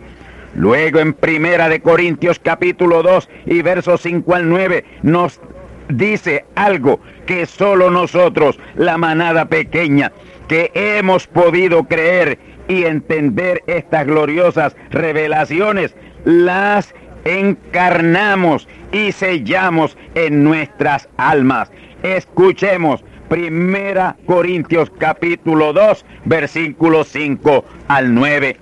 Luego 0.55 1.01
en 1.01 1.15
Primera 1.15 1.69
de 1.71 1.81
Corintios 1.81 2.39
capítulo 2.39 3.03
2 3.03 3.29
y 3.47 3.63
versos 3.63 4.03
5 4.03 4.35
al 4.35 4.49
9 4.51 4.85
nos 5.03 5.41
dice 5.89 6.45
algo 6.55 7.01
que 7.27 7.47
solo 7.47 7.91
nosotros, 7.91 8.59
la 8.77 8.99
manada 8.99 9.47
pequeña, 9.47 10.13
que 10.49 10.71
hemos 10.75 11.27
podido 11.27 11.85
creer 11.85 12.39
y 12.69 12.85
entender 12.85 13.63
estas 13.67 14.07
gloriosas 14.07 14.77
revelaciones, 14.91 15.95
las 16.25 16.95
encarnamos 17.25 18.69
y 18.93 19.13
sellamos 19.13 19.97
en 20.15 20.45
nuestras 20.45 21.09
almas. 21.17 21.71
Escuchemos 22.03 23.05
Primera 23.29 24.17
Corintios 24.27 24.91
capítulo 24.99 25.73
2, 25.73 26.05
versículos 26.25 27.09
5 27.09 27.65
al 27.89 28.15
9. 28.15 28.57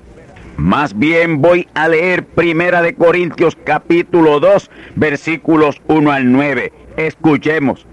Más 0.57 0.97
bien 0.97 1.41
voy 1.41 1.67
a 1.75 1.89
leer 1.89 2.25
Primera 2.25 2.83
de 2.83 2.95
Corintios 2.95 3.57
capítulo 3.65 4.41
2, 4.41 4.71
versículos 4.95 5.81
1 5.89 6.13
al 6.13 6.31
9. 6.31 6.73
Escuchemos. 7.07 7.87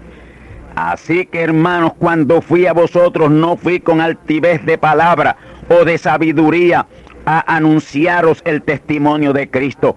Así 0.76 1.24
que 1.24 1.40
hermanos, 1.40 1.94
cuando 1.98 2.42
fui 2.42 2.66
a 2.66 2.74
vosotros 2.74 3.30
no 3.30 3.56
fui 3.56 3.80
con 3.80 4.02
altivez 4.02 4.64
de 4.66 4.76
palabra 4.76 5.36
o 5.70 5.84
de 5.86 5.96
sabiduría 5.96 6.86
a 7.24 7.56
anunciaros 7.56 8.42
el 8.44 8.60
testimonio 8.62 9.32
de 9.32 9.48
Cristo, 9.48 9.96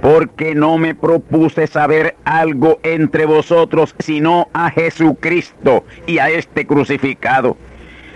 porque 0.00 0.54
no 0.54 0.78
me 0.78 0.94
propuse 0.94 1.66
saber 1.66 2.16
algo 2.24 2.78
entre 2.84 3.26
vosotros, 3.26 3.96
sino 3.98 4.48
a 4.52 4.70
Jesucristo 4.70 5.84
y 6.06 6.18
a 6.18 6.30
este 6.30 6.64
crucificado. 6.64 7.56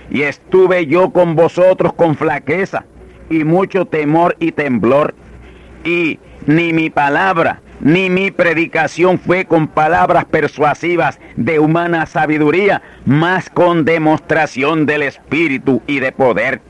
Y 0.08 0.22
estuve 0.22 0.86
yo 0.86 1.10
con 1.10 1.34
vosotros 1.34 1.92
con 1.94 2.14
flaqueza 2.14 2.84
y 3.28 3.42
mucho 3.42 3.86
temor 3.86 4.36
y 4.38 4.52
temblor, 4.52 5.14
y 5.84 6.20
ni 6.46 6.72
mi 6.72 6.90
palabra 6.90 7.60
ni 7.80 8.10
mi 8.10 8.30
predicación 8.30 9.18
fue 9.18 9.44
con 9.44 9.68
palabras 9.68 10.24
persuasivas 10.24 11.18
de 11.36 11.58
humana 11.58 12.06
sabiduría, 12.06 12.82
más 13.04 13.50
con 13.50 13.84
demostración 13.84 14.86
del 14.86 15.02
Espíritu 15.02 15.82
y 15.86 16.00
de 16.00 16.12
poder, 16.12 16.60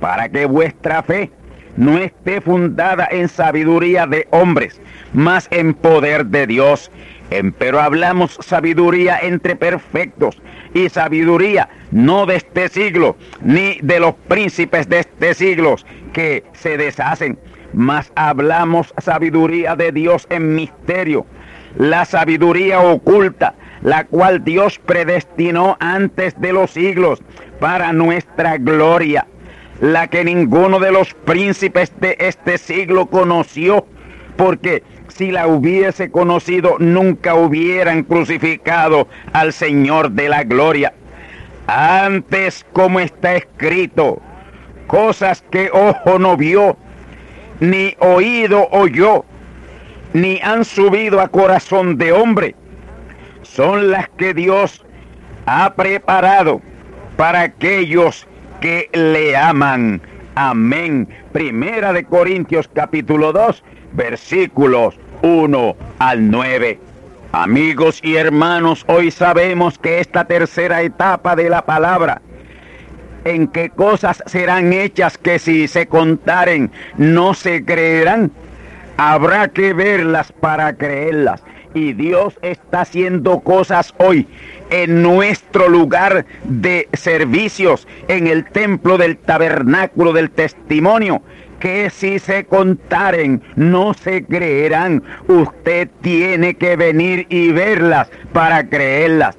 para 0.00 0.28
que 0.28 0.46
vuestra 0.46 1.02
fe 1.02 1.30
no 1.76 1.98
esté 1.98 2.40
fundada 2.40 3.08
en 3.10 3.28
sabiduría 3.28 4.06
de 4.06 4.26
hombres, 4.30 4.80
más 5.12 5.48
en 5.50 5.74
poder 5.74 6.26
de 6.26 6.46
Dios. 6.46 6.90
Pero 7.58 7.80
hablamos 7.80 8.38
sabiduría 8.42 9.18
entre 9.22 9.56
perfectos 9.56 10.36
y 10.74 10.90
sabiduría 10.90 11.70
no 11.90 12.26
de 12.26 12.36
este 12.36 12.68
siglo, 12.68 13.16
ni 13.40 13.78
de 13.80 14.00
los 14.00 14.14
príncipes 14.28 14.86
de 14.88 15.00
este 15.00 15.32
siglo 15.32 15.76
que 16.12 16.44
se 16.52 16.76
deshacen 16.76 17.38
mas 17.72 18.12
hablamos 18.14 18.94
sabiduría 18.98 19.76
de 19.76 19.92
Dios 19.92 20.26
en 20.30 20.54
misterio, 20.54 21.26
la 21.76 22.04
sabiduría 22.04 22.80
oculta, 22.80 23.54
la 23.82 24.04
cual 24.04 24.44
Dios 24.44 24.78
predestinó 24.78 25.76
antes 25.80 26.40
de 26.40 26.52
los 26.52 26.70
siglos 26.70 27.22
para 27.60 27.92
nuestra 27.92 28.58
gloria, 28.58 29.26
la 29.80 30.08
que 30.08 30.24
ninguno 30.24 30.78
de 30.78 30.92
los 30.92 31.14
príncipes 31.14 31.92
de 32.00 32.16
este 32.20 32.58
siglo 32.58 33.06
conoció, 33.06 33.86
porque 34.36 34.82
si 35.08 35.30
la 35.30 35.46
hubiese 35.46 36.10
conocido 36.10 36.76
nunca 36.78 37.34
hubieran 37.34 38.02
crucificado 38.04 39.08
al 39.32 39.52
Señor 39.52 40.12
de 40.12 40.28
la 40.28 40.44
gloria. 40.44 40.94
Antes, 41.66 42.66
como 42.72 43.00
está 43.00 43.34
escrito, 43.36 44.20
cosas 44.86 45.44
que 45.50 45.70
ojo 45.72 46.18
no 46.18 46.36
vio, 46.36 46.76
ni 47.62 47.94
oído 48.00 48.68
oyó, 48.72 49.24
ni 50.14 50.40
han 50.42 50.64
subido 50.64 51.20
a 51.20 51.28
corazón 51.28 51.96
de 51.96 52.10
hombre, 52.10 52.56
son 53.42 53.92
las 53.92 54.08
que 54.08 54.34
Dios 54.34 54.84
ha 55.46 55.72
preparado 55.74 56.60
para 57.16 57.42
aquellos 57.42 58.26
que 58.60 58.90
le 58.92 59.36
aman. 59.36 60.02
Amén. 60.34 61.08
Primera 61.30 61.92
de 61.92 62.02
Corintios 62.04 62.66
capítulo 62.66 63.32
2, 63.32 63.62
versículos 63.92 64.98
1 65.22 65.76
al 66.00 66.30
9. 66.32 66.80
Amigos 67.30 68.00
y 68.02 68.16
hermanos, 68.16 68.84
hoy 68.88 69.12
sabemos 69.12 69.78
que 69.78 70.00
esta 70.00 70.24
tercera 70.24 70.82
etapa 70.82 71.36
de 71.36 71.48
la 71.48 71.64
palabra 71.64 72.22
en 73.24 73.48
qué 73.48 73.70
cosas 73.70 74.22
serán 74.26 74.72
hechas 74.72 75.18
que 75.18 75.38
si 75.38 75.68
se 75.68 75.86
contaren 75.86 76.70
no 76.96 77.34
se 77.34 77.64
creerán. 77.64 78.32
Habrá 78.96 79.48
que 79.48 79.72
verlas 79.72 80.32
para 80.32 80.76
creerlas. 80.76 81.42
Y 81.74 81.94
Dios 81.94 82.38
está 82.42 82.82
haciendo 82.82 83.40
cosas 83.40 83.94
hoy 83.96 84.28
en 84.68 85.02
nuestro 85.02 85.68
lugar 85.68 86.26
de 86.44 86.88
servicios, 86.92 87.88
en 88.08 88.26
el 88.26 88.44
templo 88.44 88.98
del 88.98 89.16
tabernáculo 89.16 90.12
del 90.12 90.30
testimonio, 90.30 91.22
que 91.60 91.88
si 91.88 92.18
se 92.18 92.44
contaren 92.44 93.42
no 93.56 93.94
se 93.94 94.24
creerán. 94.24 95.02
Usted 95.28 95.88
tiene 96.02 96.54
que 96.54 96.76
venir 96.76 97.26
y 97.30 97.52
verlas 97.52 98.10
para 98.34 98.68
creerlas. 98.68 99.38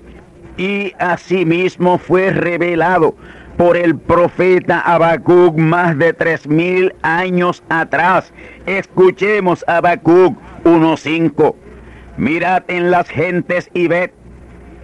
Y 0.58 0.93
asimismo 0.97 1.99
fue 1.99 2.32
revelado 2.32 3.16
por 3.58 3.78
el 3.78 3.97
profeta 3.97 4.80
Habacuc 4.80 5.58
más 5.58 5.97
de 5.97 6.14
tres 6.14 6.47
mil 6.47 6.93
años 7.01 7.64
atrás. 7.70 8.34
Escuchemos 8.66 9.64
Habacuc 9.68 10.38
1.5. 10.64 11.56
Mirad 12.18 12.64
en 12.68 12.91
las 12.91 13.10
gentes 13.10 13.70
y 13.74 13.88
ved 13.88 14.12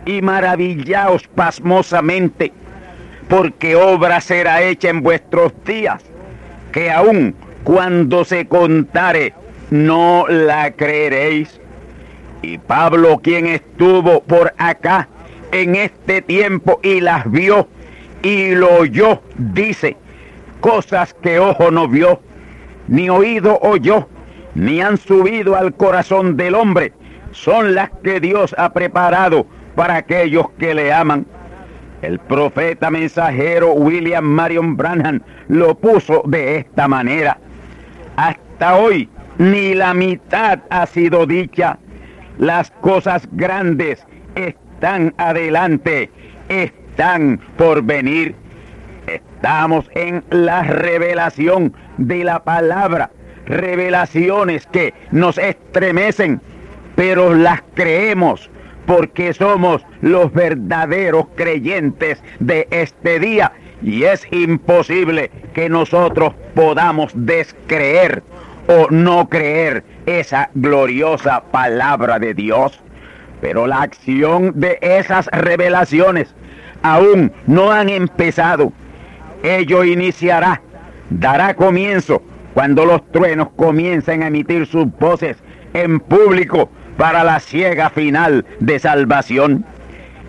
y 0.06 0.22
maravillaos 0.22 1.28
pasmosamente, 1.28 2.52
porque 3.28 3.76
obra 3.76 4.22
será 4.22 4.64
hecha 4.64 4.90
en 4.90 5.02
vuestros 5.02 5.54
días, 5.66 6.04
que 6.72 6.90
aun 6.90 7.36
cuando 7.64 8.26
se 8.26 8.48
contare, 8.48 9.34
no 9.70 10.26
la 10.28 10.72
creeréis. 10.72 11.60
Y 12.42 12.58
Pablo, 12.58 13.20
quien 13.22 13.48
estuvo 13.48 14.22
por 14.24 14.54
acá 14.58 15.10
en 15.52 15.76
este 15.76 16.22
tiempo 16.22 16.80
y 16.82 17.02
las 17.02 17.30
vio 17.30 17.68
y 18.22 18.56
lo 18.56 18.80
oyó, 18.80 19.22
dice, 19.38 19.96
cosas 20.60 21.14
que 21.14 21.40
ojo 21.40 21.72
no 21.72 21.88
vio, 21.88 22.22
ni 22.88 23.10
oído 23.10 23.60
oyó, 23.62 24.08
ni 24.56 24.82
han 24.82 24.98
subido 24.98 25.56
al 25.56 25.74
corazón 25.74 26.36
del 26.36 26.56
hombre, 26.56 26.94
son 27.32 27.76
las 27.76 27.90
que 28.04 28.20
Dios 28.20 28.56
ha 28.58 28.74
preparado 28.74 29.46
para 29.76 29.98
aquellos 29.98 30.50
que 30.58 30.74
le 30.74 30.92
aman. 30.92 31.26
El 32.02 32.20
profeta 32.20 32.90
mensajero 32.90 33.74
William 33.74 34.24
Marion 34.24 34.78
Branham 34.78 35.22
lo 35.50 35.76
puso 35.76 36.24
de 36.26 36.58
esta 36.58 36.88
manera. 36.88 37.38
Hasta 38.16 38.76
hoy 38.76 39.10
ni 39.38 39.74
la 39.74 39.94
mitad 39.94 40.60
ha 40.70 40.86
sido 40.86 41.26
dicha. 41.26 41.78
Las 42.38 42.72
cosas 42.72 43.28
grandes 43.34 44.06
están 44.36 45.14
adelante, 45.18 46.10
por 47.58 47.82
venir. 47.84 48.36
Estamos 49.08 49.90
en 49.96 50.24
la 50.30 50.64
revelación 50.64 51.74
de 51.98 52.24
la 52.26 52.44
palabra, 52.44 53.12
revelaciones 53.46 54.68
que 54.68 54.94
nos 55.12 55.38
estremecen, 55.38 56.42
pero 56.96 57.34
las 57.34 57.62
creemos 57.74 58.50
porque 58.86 59.34
somos 59.34 59.86
los 60.02 60.34
verdaderos 60.34 61.28
creyentes 61.36 62.22
de 62.40 62.68
este 62.72 63.20
día 63.20 63.54
y 63.82 64.04
es 64.04 64.28
imposible 64.32 65.32
que 65.54 65.70
nosotros 65.70 66.34
podamos 66.54 67.12
descreer 67.16 68.24
o 68.68 68.88
no 68.90 69.30
creer 69.30 69.86
esa 70.06 70.50
gloriosa 70.54 71.44
palabra 71.52 72.20
de 72.20 72.34
Dios. 72.34 72.80
Pero 73.42 73.68
la 73.68 73.84
acción 73.84 74.52
de 74.56 74.78
esas 74.82 75.28
revelaciones 75.28 76.36
aún 76.82 77.32
no 77.48 77.72
han 77.72 77.90
empezado. 77.90 78.72
Ello 79.44 79.84
iniciará, 79.84 80.62
dará 81.10 81.54
comienzo 81.54 82.22
cuando 82.54 82.86
los 82.86 83.10
truenos 83.12 83.50
comiencen 83.56 84.24
a 84.24 84.28
emitir 84.28 84.66
sus 84.66 84.86
voces 84.98 85.38
en 85.74 86.00
público 86.00 86.70
para 86.98 87.24
la 87.24 87.40
ciega 87.40 87.90
final 87.90 88.46
de 88.60 88.80
salvación. 88.80 89.66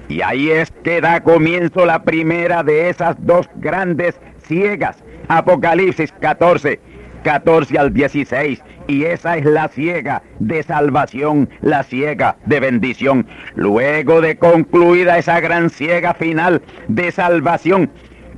Y 0.08 0.22
ahí 0.22 0.50
es 0.50 0.70
que 0.84 1.00
da 1.00 1.22
comienzo 1.22 1.86
la 1.86 2.02
primera 2.02 2.62
de 2.62 2.90
esas 2.90 3.16
dos 3.24 3.48
grandes 3.56 4.20
ciegas. 4.42 5.02
Apocalipsis 5.28 6.12
14, 6.20 6.80
14 7.22 7.78
al 7.78 7.92
16. 7.92 8.62
Y 8.88 9.04
esa 9.04 9.36
es 9.36 9.44
la 9.44 9.68
ciega 9.68 10.22
de 10.38 10.62
salvación, 10.62 11.48
la 11.60 11.82
ciega 11.82 12.36
de 12.46 12.60
bendición. 12.60 13.26
Luego 13.54 14.20
de 14.20 14.36
concluida 14.36 15.18
esa 15.18 15.40
gran 15.40 15.70
ciega 15.70 16.14
final 16.14 16.62
de 16.88 17.12
salvación, 17.12 17.90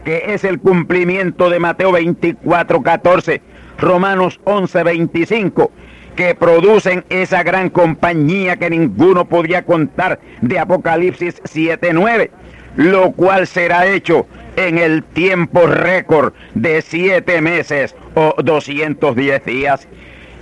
que 0.05 0.35
es 0.35 0.45
el 0.45 0.59
cumplimiento 0.59 1.49
de 1.49 1.61
Mateo 1.61 1.93
24, 1.93 2.83
14, 2.83 3.41
Romanos 3.79 4.41
11, 4.45 4.83
25 4.83 5.73
que 6.17 6.35
producen 6.35 7.05
esa 7.09 7.43
gran 7.43 7.71
compañía 7.71 8.57
que 8.57 8.71
ninguno 8.71 9.27
podía 9.27 9.65
contar 9.65 10.21
de 10.41 10.59
Apocalipsis 10.59 11.43
7.9, 11.45 12.31
lo 12.77 13.13
cual 13.13 13.47
será 13.47 13.87
hecho 13.87 14.27
en 14.57 14.79
el 14.79 15.03
tiempo 15.03 15.67
récord 15.67 16.33
de 16.55 16.83
siete 16.83 17.41
meses 17.41 17.95
o 18.15 18.35
210 18.43 19.45
días. 19.45 19.89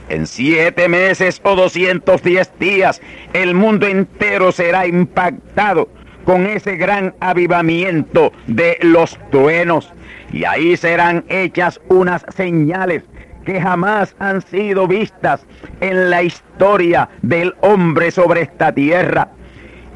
En 0.09 0.27
siete 0.27 0.89
meses 0.89 1.41
o 1.45 1.55
210 1.55 2.53
días, 2.59 3.01
el 3.33 3.55
mundo 3.55 3.87
entero 3.87 4.51
será 4.51 4.87
impactado 4.87 5.89
con 6.25 6.47
ese 6.47 6.77
gran 6.77 7.15
avivamiento 7.21 8.33
de 8.47 8.79
los 8.83 9.19
truenos. 9.31 9.93
Y 10.33 10.45
ahí 10.45 10.77
serán 10.77 11.25
hechas 11.29 11.81
unas 11.89 12.25
señales 12.37 13.05
que 13.45 13.61
jamás 13.61 14.15
han 14.19 14.43
sido 14.43 14.87
vistas 14.87 15.47
en 15.81 16.11
la 16.11 16.23
historia 16.23 17.09
del 17.23 17.55
hombre 17.61 18.11
sobre 18.11 18.43
esta 18.43 18.73
tierra. 18.73 19.29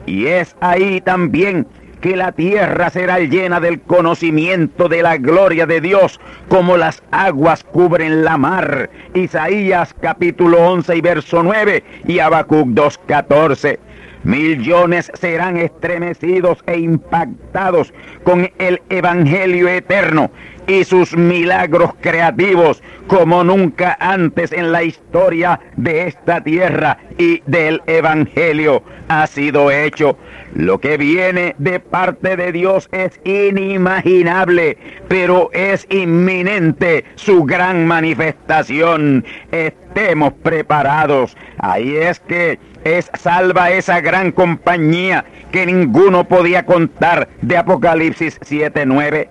Y 0.07 0.27
es 0.27 0.57
ahí 0.61 1.01
también 1.01 1.67
que 2.05 2.17
la 2.17 2.33
tierra 2.33 2.91
será 2.91 3.19
llena 3.19 3.61
del 3.61 3.81
conocimiento 3.81 4.91
de 4.91 5.03
la 5.03 5.17
gloria 5.17 5.65
de 5.65 5.81
Dios, 5.81 6.21
como 6.49 6.77
las 6.77 7.03
aguas 7.11 7.65
cubren 7.65 8.25
la 8.25 8.37
mar. 8.37 8.91
Isaías 9.15 9.95
capítulo 10.03 10.59
11 10.69 10.97
y 10.97 11.01
verso 11.01 11.43
9 11.43 11.83
y 12.07 12.19
Habacuc 12.19 12.69
2.14. 12.69 13.79
Millones 14.23 15.11
serán 15.15 15.57
estremecidos 15.57 16.59
e 16.67 16.79
impactados 16.79 17.95
con 18.23 18.51
el 18.59 18.83
Evangelio 18.91 19.69
eterno 19.69 20.31
y 20.67 20.85
sus 20.85 21.17
milagros 21.17 21.93
creativos 22.01 22.83
como 23.07 23.45
nunca 23.45 23.97
antes 23.99 24.53
en 24.53 24.73
la 24.73 24.83
historia 24.83 25.61
de 25.77 26.07
esta 26.09 26.43
tierra 26.43 26.99
y 27.19 27.43
del 27.47 27.83
Evangelio 27.87 28.83
ha 29.09 29.27
sido 29.27 29.71
hecho. 29.71 30.19
Lo 30.55 30.79
que 30.79 30.97
viene 30.97 31.57
de 31.59 31.81
parte 31.81 32.37
de 32.37 32.53
Dios 32.53 32.89
es 32.93 33.21
inimaginable, 33.25 34.79
pero 35.09 35.51
es 35.53 35.85
inminente 35.91 37.05
su 37.17 37.45
gran 37.45 37.89
manifestación. 37.89 39.25
Estemos 39.51 40.33
preparados. 40.35 41.37
Ahí 41.59 41.97
es 41.97 42.21
que 42.21 42.61
es 42.85 43.11
salva 43.15 43.73
esa 43.73 44.01
gran 44.01 44.31
compañía 44.31 45.25
que 45.51 45.67
ninguno 45.67 46.29
podía 46.29 46.65
contar 46.65 47.29
de 47.43 47.57
Apocalipsis 47.57 48.39
7:9. 48.41 49.29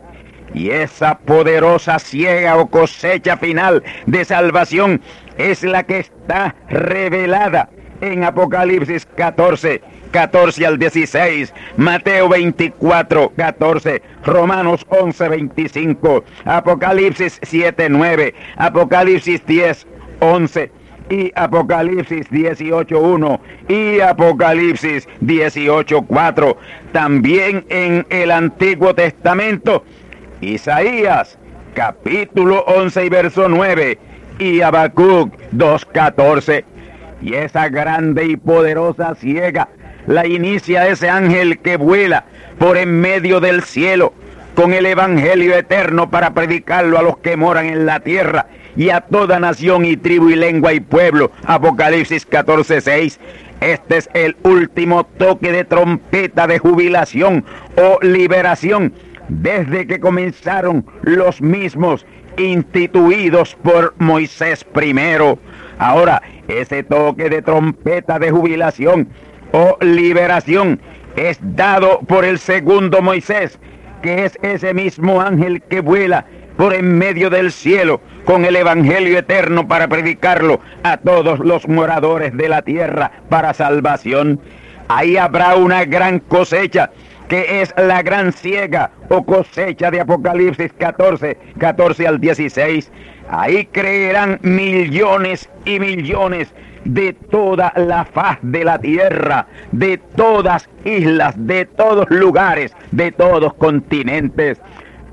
Y 0.53 0.71
esa 0.71 1.19
poderosa 1.19 1.99
ciega 1.99 2.57
o 2.57 2.67
cosecha 2.67 3.37
final 3.37 3.81
de 4.05 4.25
salvación 4.25 5.01
es 5.37 5.63
la 5.63 5.83
que 5.83 5.99
está 5.99 6.53
revelada 6.69 7.69
en 8.03 8.23
Apocalipsis 8.23 9.05
14, 9.15 9.81
14 10.11 10.65
al 10.65 10.77
16, 10.77 11.53
Mateo 11.77 12.27
24, 12.27 13.31
14, 13.35 14.01
Romanos 14.25 14.85
11, 14.89 15.29
25, 15.29 16.23
Apocalipsis 16.43 17.39
7, 17.41 17.87
9, 17.89 18.35
Apocalipsis 18.57 19.45
10, 19.45 19.87
11 20.19 20.71
y 21.09 21.31
Apocalipsis 21.35 22.29
18.1 22.29 23.39
y 23.69 24.01
Apocalipsis 24.01 25.07
18.4. 25.21 26.57
También 26.91 27.65
en 27.69 28.05
el 28.09 28.31
Antiguo 28.31 28.93
Testamento 28.93 29.83
Isaías 30.41 31.37
capítulo 31.73 32.63
11 32.67 33.05
y 33.05 33.09
verso 33.09 33.47
9 33.47 33.97
y 34.39 34.61
Habacuc 34.61 35.33
2.14. 35.53 36.72
Y 37.23 37.35
esa 37.35 37.69
grande 37.69 38.25
y 38.25 38.35
poderosa 38.35 39.15
ciega 39.15 39.69
la 40.07 40.27
inicia 40.27 40.87
ese 40.89 41.09
ángel 41.09 41.59
que 41.59 41.77
vuela 41.77 42.25
por 42.59 42.77
en 42.77 42.99
medio 42.99 43.39
del 43.39 43.63
cielo 43.63 44.13
con 44.55 44.73
el 44.73 44.85
evangelio 44.85 45.55
eterno 45.55 46.09
para 46.09 46.33
predicarlo 46.33 46.99
a 46.99 47.01
los 47.01 47.17
que 47.17 47.37
moran 47.37 47.67
en 47.67 47.85
la 47.85 48.01
tierra 48.01 48.47
y 48.75 48.89
a 48.89 49.01
toda 49.01 49.39
nación 49.39 49.85
y 49.85 49.95
tribu 49.95 50.29
y 50.29 50.35
lengua 50.35 50.73
y 50.73 50.81
pueblo. 50.81 51.31
Apocalipsis 51.45 52.29
14:6. 52.29 53.19
Este 53.61 53.97
es 53.97 54.09
el 54.13 54.35
último 54.43 55.05
toque 55.05 55.53
de 55.53 55.63
trompeta 55.63 56.45
de 56.47 56.59
jubilación 56.59 57.45
o 57.77 57.99
liberación 58.01 58.93
desde 59.29 59.87
que 59.87 60.01
comenzaron 60.01 60.85
los 61.01 61.41
mismos 61.41 62.05
instituidos 62.37 63.55
por 63.63 63.95
Moisés 63.97 64.65
primero. 64.65 65.39
Ahora, 65.77 66.21
ese 66.47 66.83
toque 66.83 67.29
de 67.29 67.41
trompeta 67.41 68.19
de 68.19 68.31
jubilación 68.31 69.09
o 69.51 69.77
liberación 69.81 70.81
es 71.15 71.39
dado 71.41 71.99
por 72.01 72.25
el 72.25 72.39
segundo 72.39 73.01
Moisés, 73.01 73.59
que 74.01 74.25
es 74.25 74.37
ese 74.41 74.73
mismo 74.73 75.21
ángel 75.21 75.61
que 75.61 75.79
vuela 75.79 76.25
por 76.57 76.73
en 76.73 76.97
medio 76.97 77.29
del 77.29 77.51
cielo 77.51 78.01
con 78.25 78.45
el 78.45 78.55
Evangelio 78.55 79.17
eterno 79.17 79.67
para 79.67 79.87
predicarlo 79.87 80.59
a 80.83 80.97
todos 80.97 81.39
los 81.39 81.67
moradores 81.67 82.35
de 82.35 82.49
la 82.49 82.61
tierra 82.61 83.11
para 83.29 83.53
salvación. 83.53 84.39
Ahí 84.87 85.17
habrá 85.17 85.55
una 85.55 85.85
gran 85.85 86.19
cosecha 86.19 86.91
que 87.27 87.61
es 87.61 87.73
la 87.77 88.01
gran 88.01 88.31
ciega 88.33 88.91
o 89.09 89.23
cosecha 89.25 89.91
de 89.91 90.01
Apocalipsis 90.01 90.71
14, 90.73 91.37
14 91.57 92.07
al 92.07 92.19
16. 92.19 92.91
Ahí 93.29 93.65
creerán 93.67 94.39
millones 94.41 95.49
y 95.65 95.79
millones 95.79 96.53
de 96.85 97.13
toda 97.13 97.71
la 97.75 98.05
faz 98.05 98.37
de 98.41 98.63
la 98.63 98.77
tierra, 98.79 99.47
de 99.71 99.97
todas 99.97 100.69
islas, 100.83 101.33
de 101.37 101.65
todos 101.65 102.09
lugares, 102.09 102.75
de 102.91 103.11
todos 103.11 103.53
continentes. 103.53 104.59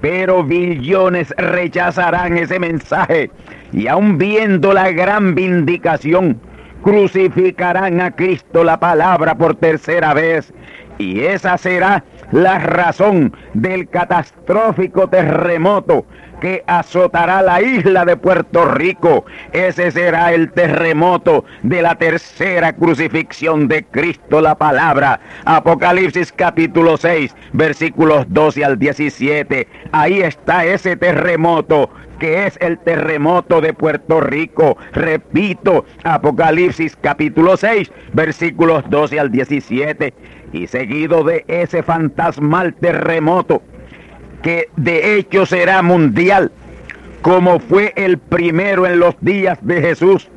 pero 0.00 0.42
billones 0.42 1.28
rechazarán 1.36 2.38
ese 2.38 2.58
mensaje 2.58 3.30
y 3.70 3.86
aun 3.86 4.16
viendo 4.16 4.72
la 4.72 4.90
gran 4.92 5.34
vindicación, 5.34 6.40
crucificarán 6.82 8.00
a 8.00 8.10
Cristo 8.10 8.64
la 8.64 8.80
palabra 8.80 9.34
por 9.34 9.56
tercera 9.56 10.14
vez 10.14 10.52
y 11.00 11.20
esa 11.24 11.56
será 11.56 12.04
la 12.30 12.58
razón 12.58 13.34
del 13.54 13.88
catastrófico 13.88 15.08
terremoto 15.08 16.04
que 16.40 16.64
azotará 16.66 17.42
la 17.42 17.62
isla 17.62 18.04
de 18.04 18.16
Puerto 18.16 18.64
Rico. 18.64 19.24
Ese 19.52 19.90
será 19.90 20.32
el 20.32 20.50
terremoto 20.52 21.44
de 21.62 21.82
la 21.82 21.94
tercera 21.96 22.72
crucifixión 22.72 23.68
de 23.68 23.84
Cristo 23.84 24.40
la 24.40 24.56
palabra. 24.56 25.20
Apocalipsis 25.44 26.32
capítulo 26.32 26.96
6, 26.96 27.34
versículos 27.52 28.26
12 28.28 28.64
al 28.64 28.78
17. 28.78 29.68
Ahí 29.92 30.20
está 30.20 30.64
ese 30.64 30.96
terremoto 30.96 31.90
que 32.18 32.46
es 32.46 32.56
el 32.60 32.78
terremoto 32.78 33.60
de 33.60 33.72
Puerto 33.72 34.20
Rico. 34.20 34.76
Repito, 34.92 35.86
Apocalipsis 36.04 36.96
capítulo 37.00 37.56
6, 37.56 37.90
versículos 38.12 38.84
12 38.88 39.18
al 39.18 39.32
17. 39.32 40.14
Y 40.52 40.66
seguido 40.66 41.24
de 41.24 41.44
ese 41.48 41.82
fantasmal 41.82 42.74
terremoto, 42.74 43.62
que 44.42 44.68
de 44.76 45.16
hecho 45.16 45.46
será 45.46 45.80
mundial, 45.82 46.52
como 47.22 47.60
fue 47.60 47.92
el 47.96 48.18
primero 48.18 48.86
en 48.86 48.98
los 48.98 49.14
días 49.20 49.58
de 49.62 49.80
Jesús 49.80 50.28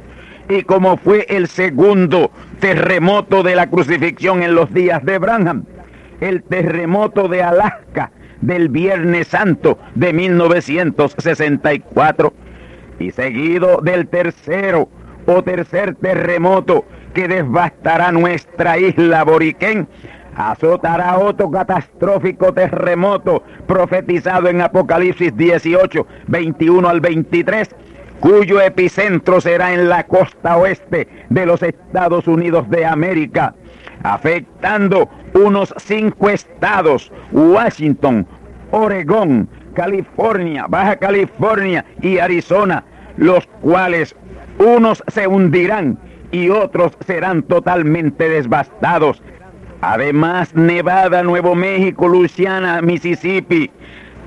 y 0.50 0.64
como 0.64 0.98
fue 0.98 1.26
el 1.30 1.48
segundo 1.48 2.30
terremoto 2.60 3.44
de 3.44 3.56
la 3.56 3.70
crucifixión 3.70 4.44
en 4.44 4.56
los 4.56 4.74
días 4.74 5.06
de 5.06 5.18
Branham, 5.18 5.64
el 6.20 6.44
terremoto 6.44 7.30
de 7.30 7.44
Alaska 7.44 8.12
del 8.42 8.70
Viernes 8.70 9.28
Santo 9.28 9.78
de 9.96 10.14
1964 10.14 12.34
y 13.00 13.10
seguido 13.12 13.82
del 13.82 14.08
tercero 14.08 14.90
o 15.26 15.44
tercer 15.44 15.96
terremoto 15.96 16.86
que 17.14 17.28
devastará 17.28 18.12
nuestra 18.12 18.78
isla 18.78 19.24
Boriquén, 19.24 19.88
azotará 20.36 21.18
otro 21.18 21.50
catastrófico 21.52 22.54
terremoto 22.54 23.44
profetizado 23.68 24.50
en 24.50 24.62
Apocalipsis 24.62 25.36
18, 25.36 26.08
21 26.28 26.90
al 26.90 27.02
23, 27.02 27.70
cuyo 28.20 28.62
epicentro 28.62 29.42
será 29.42 29.74
en 29.74 29.90
la 29.90 30.06
costa 30.06 30.58
oeste 30.58 31.08
de 31.30 31.46
los 31.46 31.62
Estados 31.62 32.28
Unidos 32.28 32.70
de 32.70 32.86
América, 32.86 33.54
afectando 34.02 35.10
unos 35.34 35.74
cinco 35.78 36.30
estados, 36.30 37.12
Washington, 37.32 38.26
Oregón, 38.72 39.50
California, 39.74 40.66
Baja 40.68 40.96
California 40.96 41.86
y 42.02 42.20
Arizona, 42.20 42.84
los 43.18 43.46
cuales 43.62 44.16
unos 44.58 45.04
se 45.08 45.28
hundirán 45.28 45.98
y 46.32 46.50
otros 46.50 46.98
serán 47.06 47.44
totalmente 47.44 48.30
devastados. 48.30 49.22
Además, 49.86 50.56
Nevada, 50.56 51.24
Nuevo 51.24 51.56
México, 51.56 52.08
Luisiana, 52.08 52.82
Mississippi, 52.82 53.70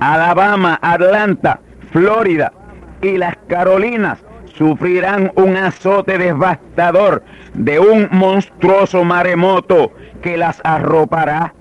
Alabama, 0.01 0.79
Atlanta, 0.83 1.61
Florida 1.93 2.53
y 3.01 3.17
las 3.17 3.39
Carolinas 3.49 4.19
sufrirán 4.45 5.33
un 5.35 5.57
azote 5.57 6.19
devastador 6.19 7.25
de 7.55 7.79
un 7.79 8.07
monstruoso 8.11 9.03
maremoto 9.03 9.95
que 10.21 10.37
las 10.37 10.61
arropará. 10.63 11.55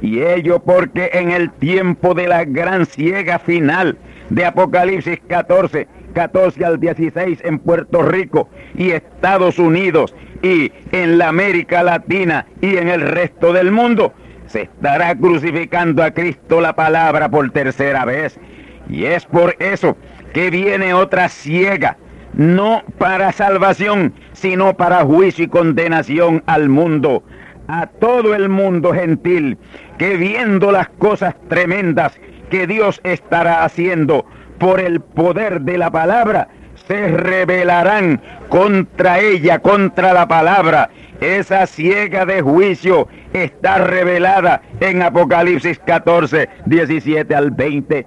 Y 0.00 0.22
ello 0.22 0.58
porque 0.58 1.10
en 1.12 1.30
el 1.30 1.52
tiempo 1.52 2.14
de 2.14 2.26
la 2.26 2.44
gran 2.44 2.84
ciega 2.84 3.38
final 3.38 3.96
de 4.28 4.44
Apocalipsis 4.44 5.20
14, 5.28 5.86
14 6.16 6.64
al 6.64 6.80
16 6.80 7.40
en 7.44 7.58
Puerto 7.58 8.00
Rico 8.00 8.48
y 8.74 8.92
Estados 8.92 9.58
Unidos 9.58 10.14
y 10.42 10.72
en 10.90 11.18
la 11.18 11.28
América 11.28 11.82
Latina 11.82 12.46
y 12.62 12.78
en 12.78 12.88
el 12.88 13.02
resto 13.02 13.52
del 13.52 13.70
mundo, 13.70 14.14
se 14.46 14.62
estará 14.62 15.14
crucificando 15.14 16.02
a 16.02 16.12
Cristo 16.12 16.62
la 16.62 16.74
palabra 16.74 17.28
por 17.28 17.50
tercera 17.50 18.06
vez. 18.06 18.40
Y 18.88 19.04
es 19.04 19.26
por 19.26 19.56
eso 19.58 19.98
que 20.32 20.48
viene 20.48 20.94
otra 20.94 21.28
ciega, 21.28 21.98
no 22.32 22.82
para 22.96 23.32
salvación, 23.32 24.14
sino 24.32 24.74
para 24.74 25.04
juicio 25.04 25.44
y 25.44 25.48
condenación 25.48 26.42
al 26.46 26.70
mundo, 26.70 27.24
a 27.68 27.88
todo 27.88 28.34
el 28.34 28.48
mundo 28.48 28.94
gentil, 28.94 29.58
que 29.98 30.16
viendo 30.16 30.72
las 30.72 30.88
cosas 30.88 31.34
tremendas 31.50 32.18
que 32.48 32.66
Dios 32.66 33.02
estará 33.04 33.64
haciendo 33.64 34.24
por 34.58 34.80
el 34.80 35.00
poder 35.00 35.60
de 35.62 35.78
la 35.78 35.90
palabra, 35.90 36.48
se 36.86 37.08
rebelarán 37.08 38.20
contra 38.48 39.18
ella, 39.18 39.58
contra 39.58 40.12
la 40.12 40.28
palabra. 40.28 40.90
Esa 41.20 41.66
ciega 41.66 42.26
de 42.26 42.42
juicio 42.42 43.08
está 43.32 43.78
revelada 43.78 44.62
en 44.80 45.02
Apocalipsis 45.02 45.78
14, 45.78 46.48
17 46.66 47.34
al 47.34 47.50
20. 47.50 48.06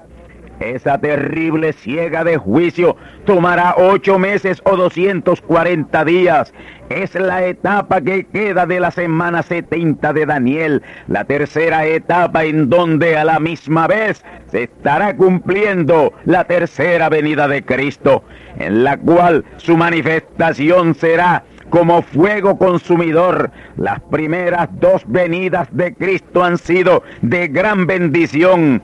Esa 0.59 0.97
terrible 0.97 1.71
ciega 1.73 2.23
de 2.23 2.37
juicio 2.37 2.97
tomará 3.25 3.75
ocho 3.77 4.19
meses 4.19 4.61
o 4.65 4.75
240 4.75 6.05
días. 6.05 6.53
Es 6.89 7.15
la 7.15 7.45
etapa 7.45 8.01
que 8.01 8.25
queda 8.25 8.65
de 8.65 8.79
la 8.79 8.91
semana 8.91 9.41
70 9.41 10.11
de 10.11 10.25
Daniel, 10.25 10.83
la 11.07 11.23
tercera 11.23 11.85
etapa 11.85 12.43
en 12.43 12.69
donde 12.69 13.15
a 13.15 13.23
la 13.23 13.39
misma 13.39 13.87
vez 13.87 14.23
se 14.47 14.63
estará 14.63 15.15
cumpliendo 15.15 16.13
la 16.25 16.43
tercera 16.43 17.07
venida 17.09 17.47
de 17.47 17.63
Cristo, 17.63 18.23
en 18.57 18.83
la 18.83 18.97
cual 18.97 19.45
su 19.57 19.77
manifestación 19.77 20.95
será 20.95 21.43
como 21.69 22.01
fuego 22.01 22.57
consumidor. 22.57 23.51
Las 23.77 23.99
primeras 24.01 24.67
dos 24.79 25.03
venidas 25.05 25.67
de 25.71 25.93
Cristo 25.93 26.43
han 26.43 26.57
sido 26.57 27.03
de 27.21 27.47
gran 27.47 27.85
bendición 27.85 28.81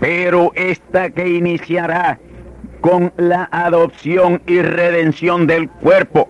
pero 0.00 0.50
esta 0.54 1.10
que 1.10 1.28
iniciará 1.28 2.18
con 2.80 3.12
la 3.18 3.48
adopción 3.52 4.42
y 4.46 4.60
redención 4.62 5.46
del 5.46 5.68
cuerpo. 5.68 6.28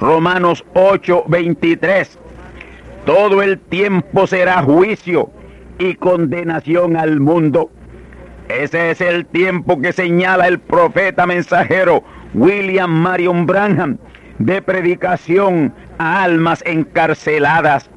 Romanos 0.00 0.64
8, 0.74 1.24
23. 1.28 2.18
Todo 3.04 3.42
el 3.42 3.58
tiempo 3.58 4.26
será 4.26 4.62
juicio 4.62 5.30
y 5.78 5.94
condenación 5.94 6.96
al 6.96 7.20
mundo. 7.20 7.70
Ese 8.48 8.90
es 8.90 9.00
el 9.00 9.26
tiempo 9.26 9.80
que 9.80 9.92
señala 9.92 10.48
el 10.48 10.58
profeta 10.58 11.26
mensajero 11.26 12.02
William 12.34 12.90
Marion 12.90 13.46
Branham 13.46 13.98
de 14.38 14.62
predicación 14.62 15.72
a 15.98 16.22
almas 16.22 16.62
encarceladas. 16.66 17.90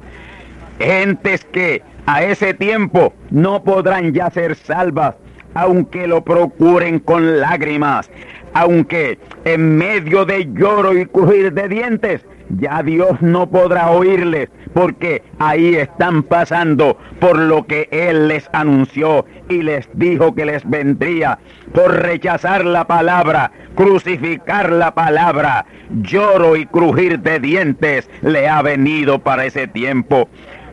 Gentes 0.78 1.44
que 1.46 1.82
a 2.06 2.22
ese 2.22 2.54
tiempo 2.54 3.12
no 3.30 3.62
podrán 3.62 4.12
ya 4.12 4.30
ser 4.30 4.54
salvas, 4.54 5.16
aunque 5.54 6.06
lo 6.06 6.22
procuren 6.22 7.00
con 7.00 7.40
lágrimas, 7.40 8.10
aunque 8.54 9.18
en 9.44 9.76
medio 9.76 10.24
de 10.24 10.48
lloro 10.52 10.96
y 10.96 11.06
crujir 11.06 11.52
de 11.52 11.68
dientes, 11.68 12.24
ya 12.48 12.82
Dios 12.82 13.20
no 13.20 13.50
podrá 13.50 13.90
oírles, 13.90 14.48
porque 14.72 15.22
ahí 15.38 15.74
están 15.74 16.22
pasando 16.22 16.96
por 17.18 17.38
lo 17.38 17.66
que 17.66 17.88
Él 17.90 18.28
les 18.28 18.48
anunció 18.52 19.26
y 19.48 19.62
les 19.62 19.88
dijo 19.94 20.34
que 20.34 20.46
les 20.46 20.68
vendría, 20.68 21.38
por 21.72 21.92
rechazar 22.02 22.64
la 22.64 22.86
palabra, 22.86 23.50
crucificar 23.74 24.70
la 24.70 24.94
palabra, 24.94 25.66
lloro 26.02 26.56
y 26.56 26.66
crujir 26.66 27.20
de 27.20 27.40
dientes 27.40 28.08
le 28.22 28.48
ha 28.48 28.62
venido 28.62 29.18
para 29.18 29.46
ese 29.46 29.66
tiempo. 29.66 30.28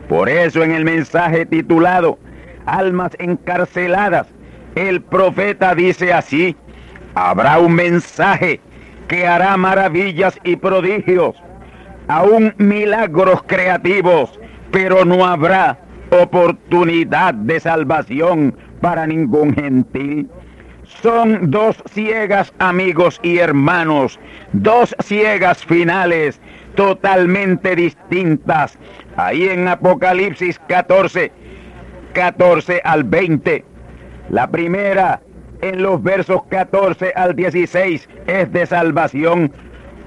Por 0.08 0.28
eso 0.28 0.62
en 0.62 0.72
el 0.72 0.84
mensaje 0.84 1.46
titulado 1.46 2.18
Almas 2.66 3.12
encarceladas, 3.18 4.26
el 4.74 5.00
profeta 5.00 5.74
dice 5.74 6.12
así, 6.12 6.56
habrá 7.14 7.58
un 7.58 7.74
mensaje 7.74 8.60
que 9.08 9.26
hará 9.26 9.56
maravillas 9.56 10.38
y 10.44 10.56
prodigios, 10.56 11.36
aún 12.08 12.54
milagros 12.58 13.42
creativos, 13.46 14.38
pero 14.70 15.04
no 15.04 15.24
habrá 15.26 15.78
oportunidad 16.10 17.34
de 17.34 17.60
salvación 17.60 18.56
para 18.80 19.06
ningún 19.06 19.54
gentil. 19.54 20.28
Son 21.02 21.50
dos 21.50 21.82
ciegas 21.90 22.52
amigos 22.58 23.18
y 23.22 23.38
hermanos, 23.38 24.18
dos 24.52 24.94
ciegas 25.02 25.64
finales 25.64 26.40
totalmente 26.74 27.76
distintas. 27.76 28.78
Ahí 29.16 29.48
en 29.48 29.68
Apocalipsis 29.68 30.58
14, 30.68 31.32
14 32.12 32.80
al 32.84 33.04
20. 33.04 33.64
La 34.30 34.48
primera 34.50 35.20
en 35.60 35.82
los 35.82 36.02
versos 36.02 36.42
14 36.48 37.12
al 37.16 37.34
16 37.34 38.08
es 38.26 38.52
de 38.52 38.66
salvación, 38.66 39.52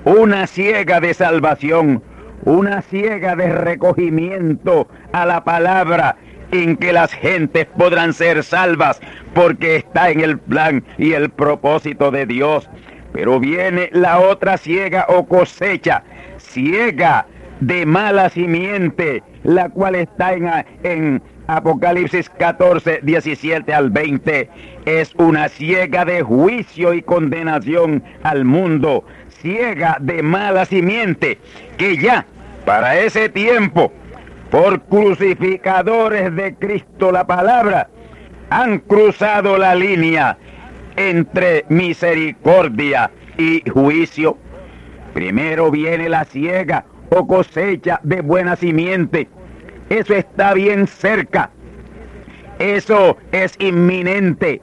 una 0.05 0.47
ciega 0.47 0.99
de 0.99 1.13
salvación, 1.13 2.03
una 2.45 2.81
ciega 2.81 3.35
de 3.35 3.49
recogimiento 3.49 4.87
a 5.11 5.25
la 5.25 5.43
palabra 5.43 6.17
en 6.51 6.77
que 6.77 6.93
las 6.93 7.11
gentes 7.13 7.65
podrán 7.77 8.13
ser 8.13 8.43
salvas 8.43 9.01
porque 9.33 9.77
está 9.77 10.09
en 10.11 10.21
el 10.21 10.37
plan 10.37 10.83
y 10.97 11.13
el 11.13 11.29
propósito 11.29 12.11
de 12.11 12.25
Dios. 12.25 12.69
Pero 13.11 13.39
viene 13.39 13.89
la 13.93 14.19
otra 14.19 14.57
ciega 14.57 15.05
o 15.09 15.25
cosecha, 15.25 16.03
ciega 16.57 17.27
de 17.59 17.85
mala 17.85 18.29
simiente, 18.29 19.21
la 19.43 19.69
cual 19.69 19.93
está 19.93 20.33
en, 20.33 20.49
en 20.81 21.21
Apocalipsis 21.45 22.31
14, 22.31 23.01
17 23.03 23.71
al 23.71 23.91
20. 23.91 24.49
Es 24.85 25.13
una 25.17 25.49
ciega 25.49 26.03
de 26.03 26.23
juicio 26.23 26.95
y 26.95 27.03
condenación 27.03 28.03
al 28.23 28.43
mundo, 28.43 29.05
ciega 29.29 29.97
de 30.01 30.23
mala 30.23 30.65
simiente, 30.65 31.37
que 31.77 31.97
ya 31.97 32.25
para 32.65 32.97
ese 32.99 33.29
tiempo, 33.29 33.93
por 34.49 34.81
crucificadores 34.85 36.35
de 36.35 36.55
Cristo 36.55 37.11
la 37.11 37.27
palabra, 37.27 37.87
han 38.49 38.79
cruzado 38.79 39.59
la 39.59 39.75
línea 39.75 40.39
entre 40.95 41.65
misericordia 41.69 43.11
y 43.37 43.61
juicio. 43.69 44.39
Primero 45.17 45.71
viene 45.71 46.09
la 46.09 46.25
ciega 46.25 46.85
o 47.09 47.25
cosecha 47.25 47.99
de 48.03 48.21
buena 48.21 48.55
simiente. 48.55 49.27
Eso 49.89 50.13
está 50.13 50.53
bien 50.53 50.85
cerca. 50.85 51.49
Eso 52.59 53.17
es 53.31 53.55
inminente 53.57 54.61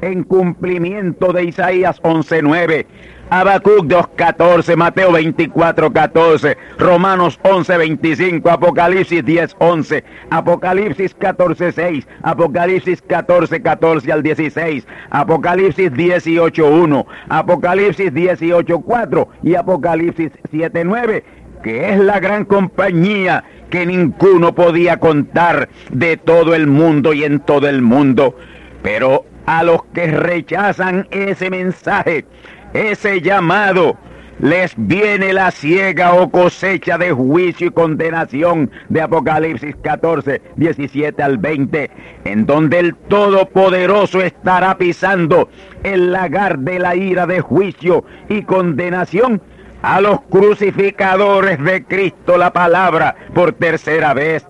en 0.00 0.22
cumplimiento 0.22 1.32
de 1.32 1.46
Isaías 1.46 2.00
11.9. 2.00 2.86
Habacuc 3.32 3.86
2.14, 3.86 4.76
Mateo 4.76 5.10
24.14, 5.12 6.54
Romanos 6.78 7.40
11.25, 7.42 8.46
Apocalipsis 8.50 9.24
10.11, 9.24 10.04
Apocalipsis 10.28 11.18
14.6, 11.18 12.06
Apocalipsis 12.22 13.02
14.14 13.02 14.10
al 14.10 14.22
16, 14.22 14.86
Apocalipsis 15.08 15.90
18.1, 15.92 17.06
Apocalipsis 17.30 18.12
18.4 18.12 19.28
y 19.42 19.54
Apocalipsis 19.54 20.30
7.9 20.52 21.22
que 21.62 21.90
es 21.90 22.00
la 22.00 22.20
gran 22.20 22.44
compañía 22.44 23.44
que 23.70 23.86
ninguno 23.86 24.54
podía 24.54 24.98
contar 24.98 25.70
de 25.90 26.18
todo 26.18 26.54
el 26.54 26.66
mundo 26.66 27.14
y 27.14 27.24
en 27.24 27.40
todo 27.40 27.66
el 27.68 27.80
mundo. 27.80 28.36
Pero 28.82 29.24
a 29.46 29.62
los 29.62 29.84
que 29.94 30.08
rechazan 30.08 31.06
ese 31.10 31.50
mensaje, 31.50 32.26
ese 32.72 33.20
llamado, 33.20 33.96
les 34.38 34.72
viene 34.76 35.32
la 35.32 35.50
ciega 35.50 36.14
o 36.14 36.30
cosecha 36.30 36.98
de 36.98 37.12
juicio 37.12 37.68
y 37.68 37.70
condenación 37.70 38.70
de 38.88 39.00
Apocalipsis 39.00 39.76
14, 39.82 40.42
17 40.56 41.22
al 41.22 41.38
20, 41.38 41.90
en 42.24 42.46
donde 42.46 42.80
el 42.80 42.94
Todopoderoso 42.96 44.20
estará 44.20 44.76
pisando 44.78 45.48
el 45.84 46.12
lagar 46.12 46.58
de 46.58 46.78
la 46.78 46.96
ira 46.96 47.26
de 47.26 47.40
juicio 47.40 48.04
y 48.28 48.42
condenación 48.42 49.40
a 49.82 50.00
los 50.00 50.20
crucificadores 50.22 51.62
de 51.62 51.84
Cristo 51.84 52.36
la 52.36 52.52
palabra 52.52 53.14
por 53.34 53.52
tercera 53.52 54.14
vez. 54.14 54.46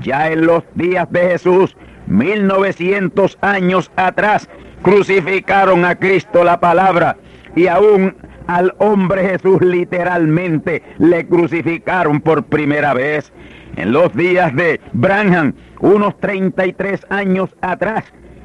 Ya 0.00 0.30
en 0.30 0.46
los 0.46 0.64
días 0.74 1.10
de 1.10 1.30
Jesús, 1.30 1.76
1900 2.06 3.38
años 3.40 3.90
atrás, 3.96 4.48
crucificaron 4.82 5.84
a 5.84 5.96
Cristo 5.96 6.44
la 6.44 6.60
palabra 6.60 7.16
y 7.56 7.66
aún 7.66 8.14
al 8.46 8.74
hombre 8.78 9.28
Jesús 9.28 9.60
literalmente 9.60 10.82
le 10.98 11.26
crucificaron 11.26 12.20
por 12.20 12.44
primera 12.44 12.94
vez. 12.94 13.32
En 13.76 13.92
los 13.92 14.14
días 14.14 14.54
de 14.54 14.80
Branham, 14.92 15.54
unos 15.80 16.18
33 16.20 17.06
años 17.10 17.50
atrás, 17.60 18.04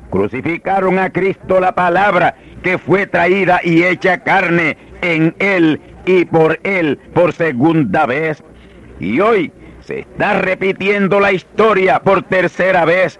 crucificaron 0.09 0.97
a 0.97 1.11
Cristo 1.11 1.59
la 1.59 1.75
palabra 1.75 2.35
que 2.63 2.77
fue 2.77 3.05
traída 3.05 3.59
y 3.63 3.83
hecha 3.83 4.23
carne 4.23 4.77
en 5.01 5.35
él 5.39 5.79
y 6.05 6.25
por 6.25 6.59
él 6.63 6.97
por 7.13 7.33
segunda 7.33 8.05
vez. 8.05 8.43
Y 8.99 9.19
hoy 9.19 9.51
se 9.81 9.99
está 9.99 10.39
repitiendo 10.39 11.19
la 11.19 11.31
historia 11.31 11.99
por 11.99 12.23
tercera 12.23 12.85
vez. 12.85 13.19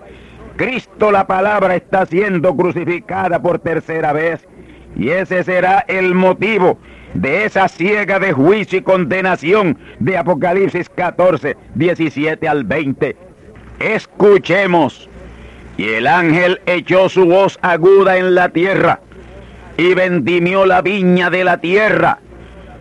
Cristo 0.55 1.11
la 1.11 1.27
palabra 1.27 1.75
está 1.75 2.05
siendo 2.05 2.55
crucificada 2.55 3.41
por 3.41 3.59
tercera 3.59 4.13
vez. 4.13 4.47
Y 4.95 5.09
ese 5.09 5.43
será 5.43 5.85
el 5.87 6.13
motivo 6.13 6.77
de 7.13 7.45
esa 7.45 7.67
ciega 7.67 8.19
de 8.19 8.33
juicio 8.33 8.79
y 8.79 8.81
condenación 8.81 9.77
de 9.99 10.17
Apocalipsis 10.17 10.89
14, 10.89 11.57
17 11.75 12.47
al 12.47 12.63
20. 12.63 13.15
Escuchemos. 13.79 15.09
Y 15.77 15.89
el 15.89 16.07
ángel 16.07 16.61
echó 16.65 17.09
su 17.09 17.25
voz 17.25 17.57
aguda 17.61 18.17
en 18.17 18.35
la 18.35 18.49
tierra 18.49 18.99
y 19.77 19.93
vendimió 19.93 20.65
la 20.65 20.81
viña 20.81 21.29
de 21.29 21.43
la 21.43 21.57
tierra 21.57 22.19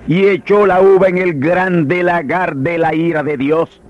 y 0.06 0.26
echó 0.26 0.66
la 0.66 0.80
uva 0.80 1.08
en 1.08 1.18
el 1.18 1.38
grande 1.38 2.02
lagar 2.02 2.56
de 2.56 2.78
la 2.78 2.94
ira 2.94 3.22
de 3.22 3.36
Dios. 3.36 3.80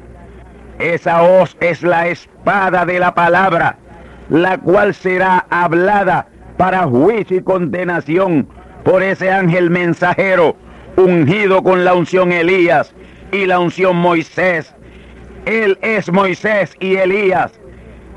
Esa 0.79 1.23
hoz 1.23 1.57
es 1.61 1.83
la 1.83 2.09
espada 2.09 2.85
de 2.85 2.99
la 2.99 3.15
palabra, 3.15 3.77
la 4.29 4.59
cual 4.59 4.95
será 4.95 5.47
hablada 5.51 6.29
para 6.61 6.83
juicio 6.83 7.39
y 7.39 7.43
condenación 7.43 8.47
por 8.85 9.03
ese 9.03 9.31
ángel 9.31 9.71
mensajero 9.71 10.57
ungido 10.95 11.63
con 11.63 11.87
la 11.87 11.95
unción 11.95 12.33
Elías 12.33 12.95
y 13.33 13.47
la 13.47 13.59
unción 13.59 13.97
Moisés. 13.97 14.75
Él 15.47 15.79
es 15.81 16.13
Moisés 16.13 16.75
y 16.79 16.97
Elías. 16.97 17.59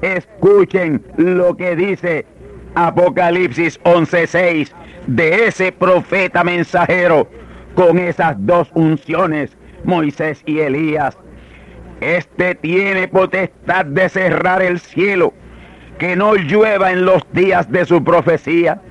Escuchen 0.01 1.05
lo 1.15 1.55
que 1.55 1.77
dice 1.77 2.25
Apocalipsis 2.75 3.79
11:6 3.85 4.73
de 5.07 5.47
ese 5.47 5.71
profeta 5.71 6.43
mensajero 6.43 7.29
con 7.75 7.97
esas 7.97 8.35
dos 8.39 8.69
unciones, 8.73 9.55
Moisés 9.85 10.43
y 10.45 10.59
Elías. 10.59 11.17
Este 12.01 12.55
tiene 12.55 13.07
potestad 13.07 13.85
de 13.85 14.09
cerrar 14.09 14.61
el 14.61 14.81
cielo 14.81 15.33
que 15.97 16.15
no 16.15 16.35
llueva 16.35 16.91
en 16.91 17.05
los 17.05 17.21
días 17.33 17.71
de 17.71 17.85
su 17.85 18.03
profecía, 18.03 18.81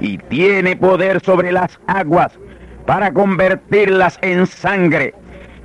y 0.00 0.18
tiene 0.18 0.76
poder 0.76 1.20
sobre 1.20 1.52
las 1.52 1.78
aguas 1.86 2.32
para 2.84 3.12
convertirlas 3.12 4.18
en 4.22 4.46
sangre 4.46 5.14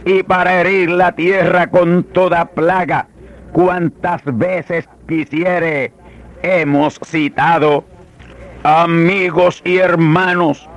y 0.05 0.23
para 0.23 0.61
herir 0.61 0.89
la 0.89 1.11
tierra 1.11 1.67
con 1.67 2.03
toda 2.03 2.45
plaga, 2.45 3.07
cuantas 3.51 4.21
veces 4.25 4.87
quisiere. 5.07 5.91
Hemos 6.41 6.99
citado, 7.05 7.85
amigos 8.63 9.61
y 9.63 9.77
hermanos, 9.77 10.67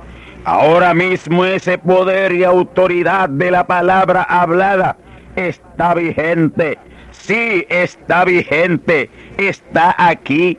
ahora 0.43 0.93
mismo 0.93 1.43
ese 1.43 1.79
poder 1.79 2.33
y 2.33 2.43
autoridad 2.43 3.29
de 3.29 3.49
la 3.49 3.65
palabra 3.65 4.23
hablada 4.23 4.97
está 5.35 5.95
vigente 5.95 6.77
sí 7.25 7.65
está 7.69 8.25
vigente, 8.25 9.09
está 9.37 9.95
aquí. 9.97 10.57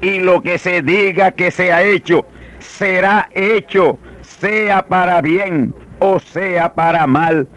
Y 0.00 0.20
lo 0.20 0.42
que 0.42 0.58
se 0.58 0.82
diga 0.82 1.32
que 1.32 1.50
se 1.50 1.72
ha 1.72 1.82
hecho, 1.82 2.26
será 2.58 3.28
hecho, 3.34 3.98
sea 4.22 4.86
para 4.86 5.20
bien 5.20 5.74
o 5.98 6.18
sea 6.20 6.74
para 6.74 7.06
mal. 7.06 7.48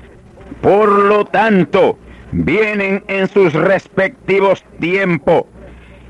Por 0.62 0.90
lo 0.90 1.26
tanto, 1.26 1.98
vienen 2.32 3.04
en 3.08 3.28
sus 3.28 3.54
respectivos 3.54 4.64
tiempos, 4.80 5.44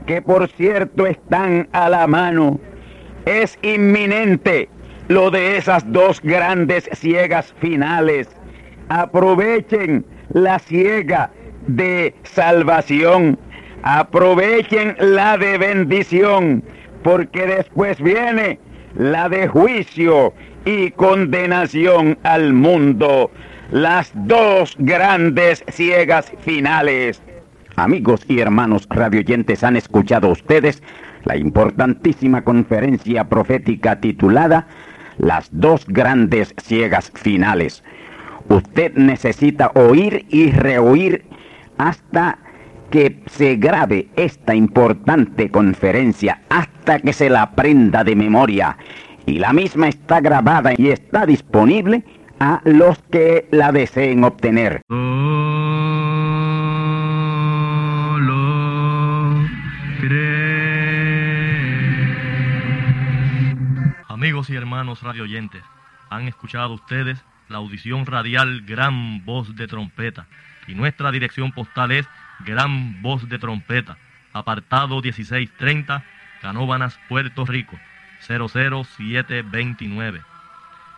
que 0.05 0.21
por 0.21 0.47
cierto 0.49 1.05
están 1.05 1.67
a 1.71 1.89
la 1.89 2.07
mano. 2.07 2.59
Es 3.25 3.57
inminente 3.61 4.69
lo 5.07 5.29
de 5.29 5.57
esas 5.57 5.89
dos 5.91 6.21
grandes 6.21 6.89
ciegas 6.93 7.53
finales. 7.59 8.29
Aprovechen 8.89 10.05
la 10.29 10.59
ciega 10.59 11.31
de 11.67 12.13
salvación. 12.23 13.37
Aprovechen 13.83 14.95
la 14.99 15.37
de 15.37 15.57
bendición, 15.57 16.63
porque 17.03 17.45
después 17.45 17.99
viene 18.01 18.59
la 18.95 19.29
de 19.29 19.47
juicio 19.47 20.33
y 20.65 20.91
condenación 20.91 22.17
al 22.23 22.53
mundo. 22.53 23.31
Las 23.71 24.11
dos 24.13 24.75
grandes 24.79 25.63
ciegas 25.69 26.31
finales. 26.41 27.21
Amigos 27.75 28.25
y 28.27 28.39
hermanos 28.39 28.85
radioyentes, 28.89 29.63
han 29.63 29.77
escuchado 29.77 30.29
ustedes 30.29 30.83
la 31.23 31.37
importantísima 31.37 32.43
conferencia 32.43 33.23
profética 33.25 33.99
titulada 33.99 34.67
Las 35.17 35.49
dos 35.51 35.85
grandes 35.87 36.53
ciegas 36.57 37.11
finales. 37.15 37.83
Usted 38.49 38.93
necesita 38.95 39.71
oír 39.75 40.25
y 40.29 40.51
reoír 40.51 41.23
hasta 41.81 42.37
que 42.91 43.23
se 43.25 43.55
grabe 43.55 44.09
esta 44.15 44.53
importante 44.53 45.49
conferencia, 45.49 46.41
hasta 46.49 46.99
que 46.99 47.11
se 47.11 47.29
la 47.29 47.41
aprenda 47.41 48.03
de 48.03 48.15
memoria. 48.15 48.77
Y 49.25 49.39
la 49.39 49.51
misma 49.51 49.87
está 49.87 50.19
grabada 50.19 50.73
y 50.77 50.89
está 50.89 51.25
disponible 51.25 52.03
a 52.39 52.61
los 52.65 53.01
que 53.11 53.47
la 53.51 53.71
deseen 53.71 54.23
obtener. 54.23 54.81
Amigos 64.07 64.49
y 64.51 64.55
hermanos 64.55 65.01
radioyentes, 65.01 65.63
han 66.11 66.27
escuchado 66.27 66.73
ustedes 66.73 67.23
la 67.49 67.57
audición 67.57 68.05
radial 68.05 68.61
Gran 68.67 69.25
Voz 69.25 69.55
de 69.55 69.67
Trompeta 69.67 70.27
y 70.71 70.75
nuestra 70.75 71.11
dirección 71.11 71.51
postal 71.51 71.91
es 71.91 72.07
Gran 72.39 73.01
Voz 73.01 73.27
de 73.27 73.37
Trompeta, 73.37 73.97
apartado 74.31 75.01
1630, 75.01 76.05
Canóbanas, 76.41 76.97
Puerto 77.09 77.45
Rico, 77.45 77.77
00729. 78.25 80.21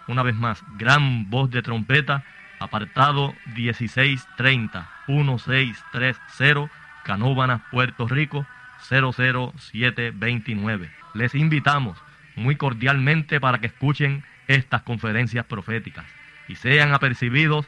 Una 0.07 0.21
vez 0.21 0.35
más, 0.35 0.63
Gran 0.77 1.31
Voz 1.31 1.49
de 1.49 1.63
Trompeta, 1.63 2.23
apartado 2.59 3.33
1630, 3.55 4.87
1630, 5.07 6.71
Canóbanas, 7.03 7.63
Puerto 7.71 8.07
Rico, 8.07 8.45
00729. 8.87 10.91
Les 11.15 11.33
invitamos 11.33 11.97
muy 12.35 12.57
cordialmente 12.57 13.39
para 13.39 13.57
que 13.59 13.65
escuchen 13.67 14.23
estas 14.47 14.81
conferencias 14.83 15.45
proféticas 15.45 16.05
y 16.47 16.55
sean 16.55 16.93
apercibidos 16.93 17.67